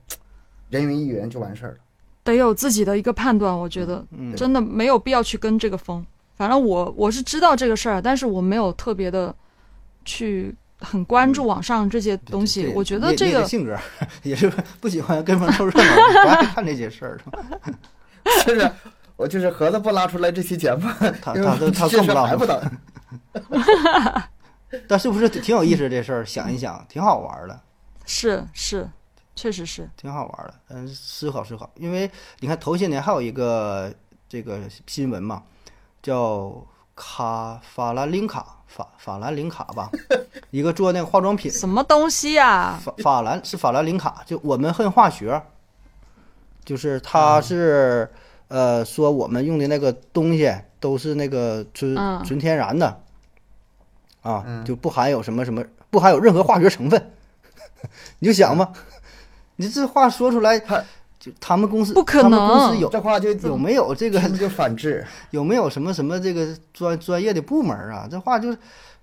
[0.71, 1.77] 人云亦云就完事儿了。
[2.23, 3.55] 得有自己的一个判断。
[3.55, 6.03] 我觉得嗯真的没有必要去跟这个风。
[6.35, 9.35] 反正我我是知道这个事儿，但是我没有特别的
[10.03, 12.67] 去很关注网上这些东西。
[12.75, 13.77] 我觉得这个性格
[14.23, 17.19] 也是不喜欢跟风凑热闹，不爱看这些事儿。
[18.45, 18.71] 就是
[19.15, 20.87] 我就是盒子不拉出来这期节目，
[21.21, 22.61] 他他都他更不拉还不等。
[24.87, 26.25] 但是不是挺有意思这事儿？
[26.25, 27.61] 想一想，挺好玩的，
[28.05, 28.89] 是是，
[29.35, 29.87] 确实是。
[29.95, 30.53] 挺好玩的。
[30.69, 32.09] 嗯，思考思考，因为
[32.39, 33.93] 你看头些年还有一个
[34.27, 35.43] 这个新闻嘛，
[36.01, 36.65] 叫
[36.95, 39.91] 卡法兰林卡法法兰琳卡吧，
[40.49, 45.39] 一个做那个化妆品，什么东西呀、法法兰是法兰琳卡，就我们恨化学，
[46.65, 48.09] 就是它是、
[48.47, 52.99] 呃说我们用的那个东西都是那个纯、嗯纯天然的，
[54.23, 57.11] 啊，就不含有什么什么，不含有任何化学成分。
[58.17, 58.73] 你就想吧，
[59.57, 60.83] 你这话说出来，他
[61.23, 65.07] 就他们公司不可他们公司有这话就有没有这个就反制。
[65.31, 68.05] 有没有什么什么这个专专业的部门啊？
[68.11, 68.57] 这话就是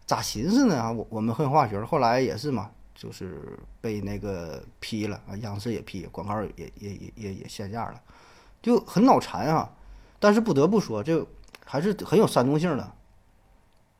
[0.04, 0.78] 咋寻思呢？
[0.78, 7.94] 啊，我我们恨化学，后来也是嘛，就是被那个批了啊，央视也批，广告也也也也也下架了，
[8.60, 9.70] 就很脑残啊。
[10.18, 11.26] 但是不得不说，这
[11.64, 12.92] 还是很有煽动性的，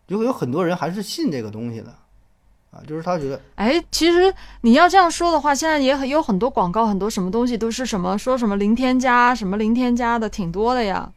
[0.07, 1.95] 就有很多人还是信这个东西的
[2.71, 11.11] 啊，就是他觉得哎，其实你要这样说的话，现在也很有很多广告，很多什么东西都是什么说什么零添加，什么零添加的，挺多的呀，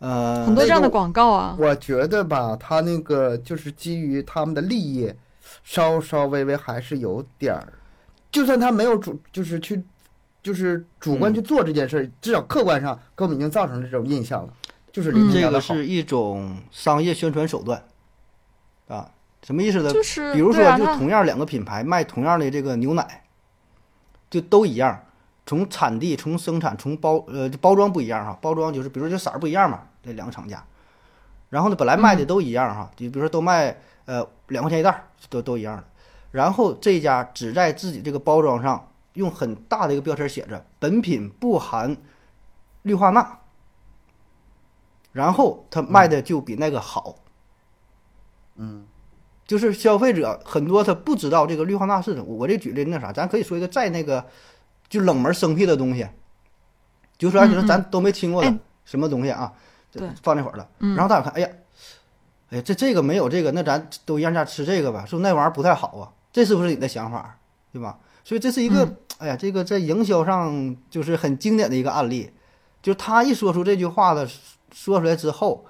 [0.00, 1.56] 呃很多这样的广告啊。
[1.58, 5.12] 我觉得吧，他那个就是基于他们的利益，
[5.62, 7.72] 稍稍微微还是有点儿，
[8.32, 9.80] 就算他没有主，就是去，
[10.42, 14.52] 就是主观去做这件事儿，至少客观上给我们已经造成这种印象了，
[14.90, 15.74] 就是这添加的好。
[15.74, 17.95] 个是一种商业宣传手段啊，
[19.46, 19.92] 什么意思呢？
[19.92, 23.22] 就是比如说，就同样两个品牌卖同样的这个牛奶，
[24.28, 25.04] 就都一样，
[25.46, 30.64] 从产地、从生产、从包呃包装不一样哈，包装就是比如说这色儿不一样嘛，这两个厂家，
[31.48, 35.84] 然后呢本来卖的都一样哈，就比如说都卖呃两块钱一袋，都都一样的，
[36.32, 41.96] 然后这家只在自己这个包装上用很大的一个标签写着“本品不含
[42.82, 43.38] 氯化钠”，
[45.14, 47.14] 然后他卖的就比那个好。
[48.56, 48.86] 嗯，
[49.46, 52.24] 就是消费者很多他不知道这个氯化钠是什么。
[52.24, 54.24] 我这举例那啥，咱可以说一个再那个
[54.88, 56.04] 就冷门生僻的东西，
[57.16, 59.52] 就说就说咱都没听过的哎什么东西啊，
[59.90, 61.48] 这放那会儿了，然后大家看，哎呀，
[62.50, 66.10] 哎呀，这这个没有这个，那咱都一样价吃这个吧，是不是那玩意儿不太好啊？
[66.32, 67.38] 这是不是你的想法，
[67.72, 67.98] 对吧？
[68.24, 72.30] 所以这是一个，哎呀，这个在营销上就是很经典的一个案例，
[72.82, 74.28] 就是他一说出这句话的
[74.72, 75.64] 说出来之后。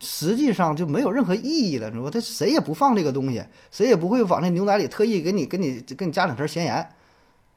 [0.00, 6.88] 实际上就没有任何意义了，你说他谁也不放这个东西，谁也不会往那牛奶里特意给你给你给你加两层咸盐，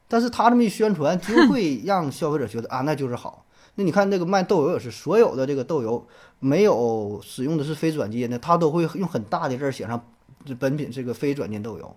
[0.10, 3.46] 但是他这么一宣传，就会让消费者觉得 啊那就是好。
[3.76, 6.06] 那你看那个卖豆油也是，所有的这个豆油
[6.40, 10.06] 没有使用的是非转基因的，他都会用很大的字写上
[10.46, 11.96] 这本品这个非转基因豆油，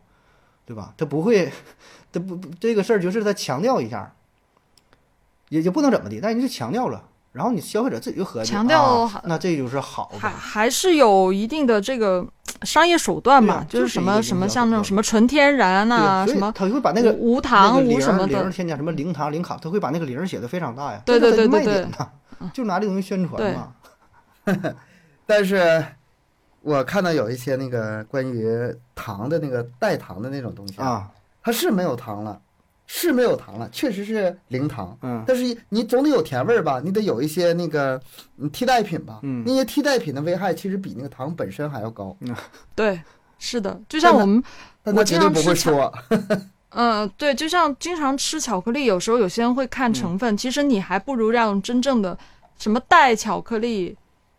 [0.64, 0.94] 对吧？
[0.96, 1.52] 他不会，
[2.12, 4.14] 他不这个事儿就是他强调一下，
[5.48, 7.08] 也也不能怎么的，但人就强调了。
[7.36, 12.26] 然后你消费者自己就合计，强调啊那这就是好还的，还是有一定的这个
[12.62, 22.08] 商业手段嘛，啊就是什么什么像那种什么纯天然对呐、所以什么他会把那个无糖无什么的，零添加什么零糖零卡，他会把那个零写的非常大呀，对对对对点呐，
[22.54, 23.72] 就拿这东西宣传嘛。
[25.26, 25.84] 但是
[26.62, 31.10] 我看到有一些那个关于糖的那个代糖的那种东西，啊，
[31.42, 32.40] 它是没有糖了，
[32.86, 34.96] 是没有糖了，确实是零糖。
[35.02, 36.80] 嗯但是你总得有甜味儿吧？
[36.84, 38.00] 你得有一些那个
[38.38, 39.20] 嗯替代品吧？
[39.22, 42.34] 嗯那些替代品的危害其实比那个糖本身还要高，嗯
[42.74, 43.00] 对，
[43.38, 44.42] 是的，就像我们
[44.82, 45.92] 但我经他绝对不会常吃巧说。
[46.70, 52.16] 嗯，对，就像经常吃巧克力，有时候有些人会嗯看成分，其实你还不如让真正的
[52.58, 53.96] 什么代巧克力、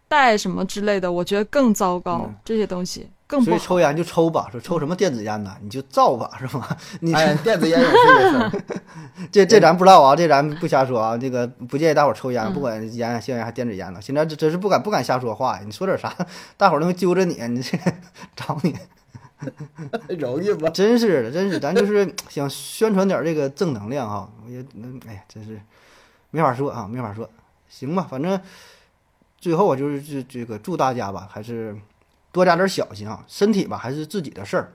[0.08, 3.58] 代什么之类的，我觉得更糟糕，嗯这些东西更不好。
[3.58, 6.76] 所以抽烟就抽吧，说抽什么电子烟呢，你就造吧，是吧？
[7.02, 8.52] 你哎，电子烟也是这事儿。
[9.32, 11.18] 这这咱不知道啊，这咱不瞎说啊。
[11.18, 14.02] 这个不建议大伙儿抽烟，嗯不管烟、香烟还电子烟了。
[14.02, 15.62] 现在这真是不敢不敢瞎说话呀。
[15.66, 16.16] 你说点啥，
[16.56, 17.78] 大伙儿都会揪着你，你这
[18.36, 18.76] 找你。
[20.18, 20.68] 容易吗？
[20.72, 24.28] 真是的，真是，咱就是想宣传点这个正能量哈。
[24.44, 25.62] 我也，那哎呀，真是
[26.32, 27.30] 没法说啊，没法说。
[27.70, 28.40] 行吧，反正
[29.40, 31.78] 最后我就是这这个祝大家吧，还是
[32.38, 33.26] 多加点小心啊。
[33.28, 34.74] 身体吧，还是自己的事儿，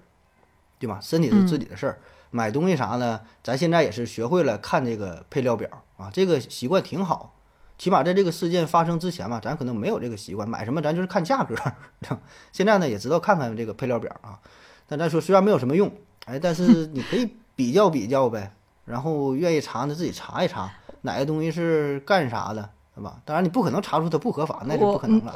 [0.78, 0.98] 对吧？
[1.01, 1.98] 身体是自己的事儿。
[2.30, 3.20] 买东西啥呢？
[3.44, 7.34] 咱现在也是学会了看这个配料表啊，这个习惯挺好。
[7.78, 11.55] 起码在这个事件发生之前吧，咱可能没有这个习惯，买什么咱就是看价格。
[12.52, 14.39] 现在呢，也知道看看这个配料表啊。
[14.86, 15.93] 但咱说虽然没有什么用，
[16.26, 18.52] 哎，但是你可以比较比较呗，
[18.84, 20.72] 然后愿意查呢自己查一查
[21.02, 23.20] 哪个东西是干啥的，对吧？
[23.24, 25.34] 当然你不可能查出它不合法，那是不可能了。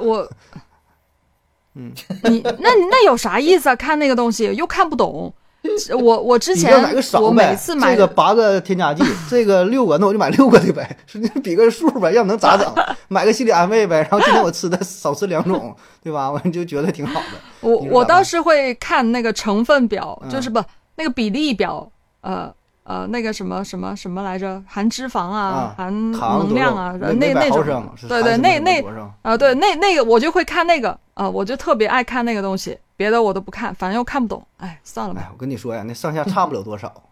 [1.77, 1.93] 嗯，
[2.25, 3.77] 你那那有啥意思啊？
[3.77, 5.33] 看那个东西又看不懂，
[6.01, 6.73] 我我之前
[7.21, 7.31] 我？
[7.31, 12.73] 每次买这个八个添加剂， 这个六个，那我就买六个的呗，是你比个数呗，要能咋整？
[13.09, 13.99] 买个心理安慰呗。
[13.99, 16.31] 然后今天我吃的少吃两种，对吧？
[16.31, 17.27] 我就觉得挺好的。
[17.61, 20.63] 我我倒是会看那个成分表，嗯就是不
[20.97, 21.91] 那个比例表，
[22.23, 22.51] 呃
[22.89, 27.65] 呃，那个什么什么什么来着，含脂肪啊，啊含糖能量啊，那那种
[28.09, 28.81] 对对，那那
[29.23, 35.21] 啊，对，那那个我就会看那个啊，我就特别爱看那个东西，别的我都不看，反正又看不懂，哎，算了吧。
[35.25, 37.03] 哎，我跟你说呀，那上下差不了多少。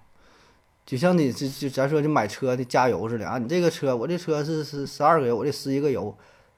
[0.87, 6.17] 就像你这就咱说就买车的加油似的啊，你这个车我这车是是十二个油，我这十一个油，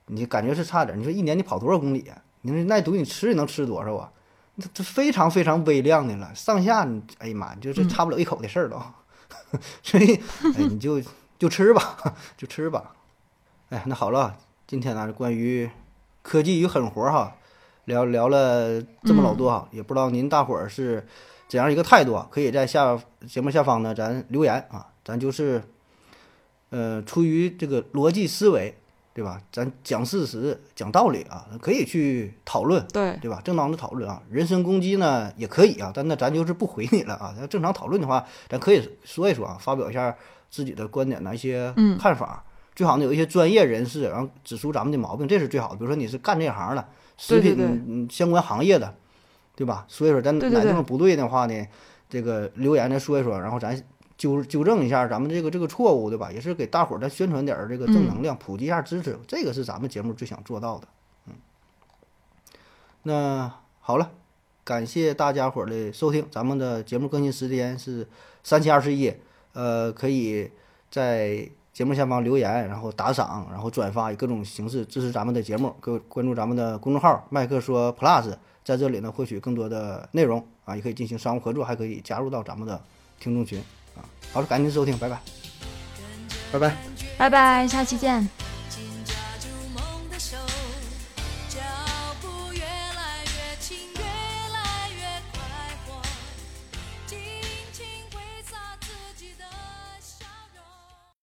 [0.08, 0.98] 你感觉是差点。
[0.98, 2.18] 你说一年你跑多少公里啊？
[2.42, 4.10] 你说那东西你吃你能吃多少啊？
[4.60, 8.76] 这这非常非常微量的了，上下你哎呀妈，就是差不了一口的事儿都。
[9.82, 10.14] 所以
[10.56, 11.00] 哎，你就
[11.38, 11.98] 就吃吧，
[12.36, 12.94] 就吃吧。
[13.70, 15.68] 哎，那好了，今天呢关于
[16.22, 17.36] 科技与狠活儿哈，
[17.84, 21.06] 聊聊了这么老多哈，也不知道您大伙儿是
[21.48, 22.28] 怎样一个态度啊？
[22.30, 25.62] 可以在下节目下方呢咱留言啊，咱就是
[26.70, 28.76] 呃出于这个逻辑思维，
[29.16, 29.40] 对吧？
[29.50, 32.86] 咱讲事实、讲道理啊，可以去讨论。
[32.92, 33.40] 对，对吧？
[33.42, 37.34] 正当的讨论啊，人身攻击呢也可以啊，但那咱就是不回你了啊。
[37.40, 40.14] 要正常讨论的话，咱可以说一说啊，发表一下
[40.50, 42.44] 自己的观点的一些嗯看法。
[42.74, 45.76] 最好呢有一些专业人士，然后指出咱们的毛病，这是最好的。
[45.76, 46.86] 比如说你是干这行的，
[47.16, 48.94] 食品相关行业的，
[49.54, 49.86] 对吧？
[49.88, 51.66] 所以说咱哪地方不对的话呢，
[52.10, 53.82] 这个留言呢说一说，然后咱
[54.16, 56.32] 纠纠正一下咱们这个这个错误，对吧？
[56.32, 60.88] 也是给大伙儿再宣传点儿这个正嗯能量，普及一下知识，这个是咱们节目最想做到的。
[61.26, 61.34] 嗯，
[63.02, 64.10] 那好了，
[64.64, 68.08] 感谢大家伙儿的收听，咱们的节目更新时间是
[68.42, 69.14] 三七二十一，
[69.52, 70.50] 呃，可以
[70.90, 75.76] 在节目下方留言，然后打赏，然后转发，以各种形式支持咱们的节目。
[75.78, 78.34] 各关注咱们的公众号“麦克说 Plus”，
[78.64, 82.82] 在这里呢获取更多的内容啊，也可以进行商务合作，还可以加入到咱们的
[83.20, 83.62] 听众群
[83.96, 84.04] 啊。
[84.32, 85.20] 好了，感谢收听，拜拜。
[86.52, 86.76] 拜拜。
[87.18, 88.45] 拜拜，下期见。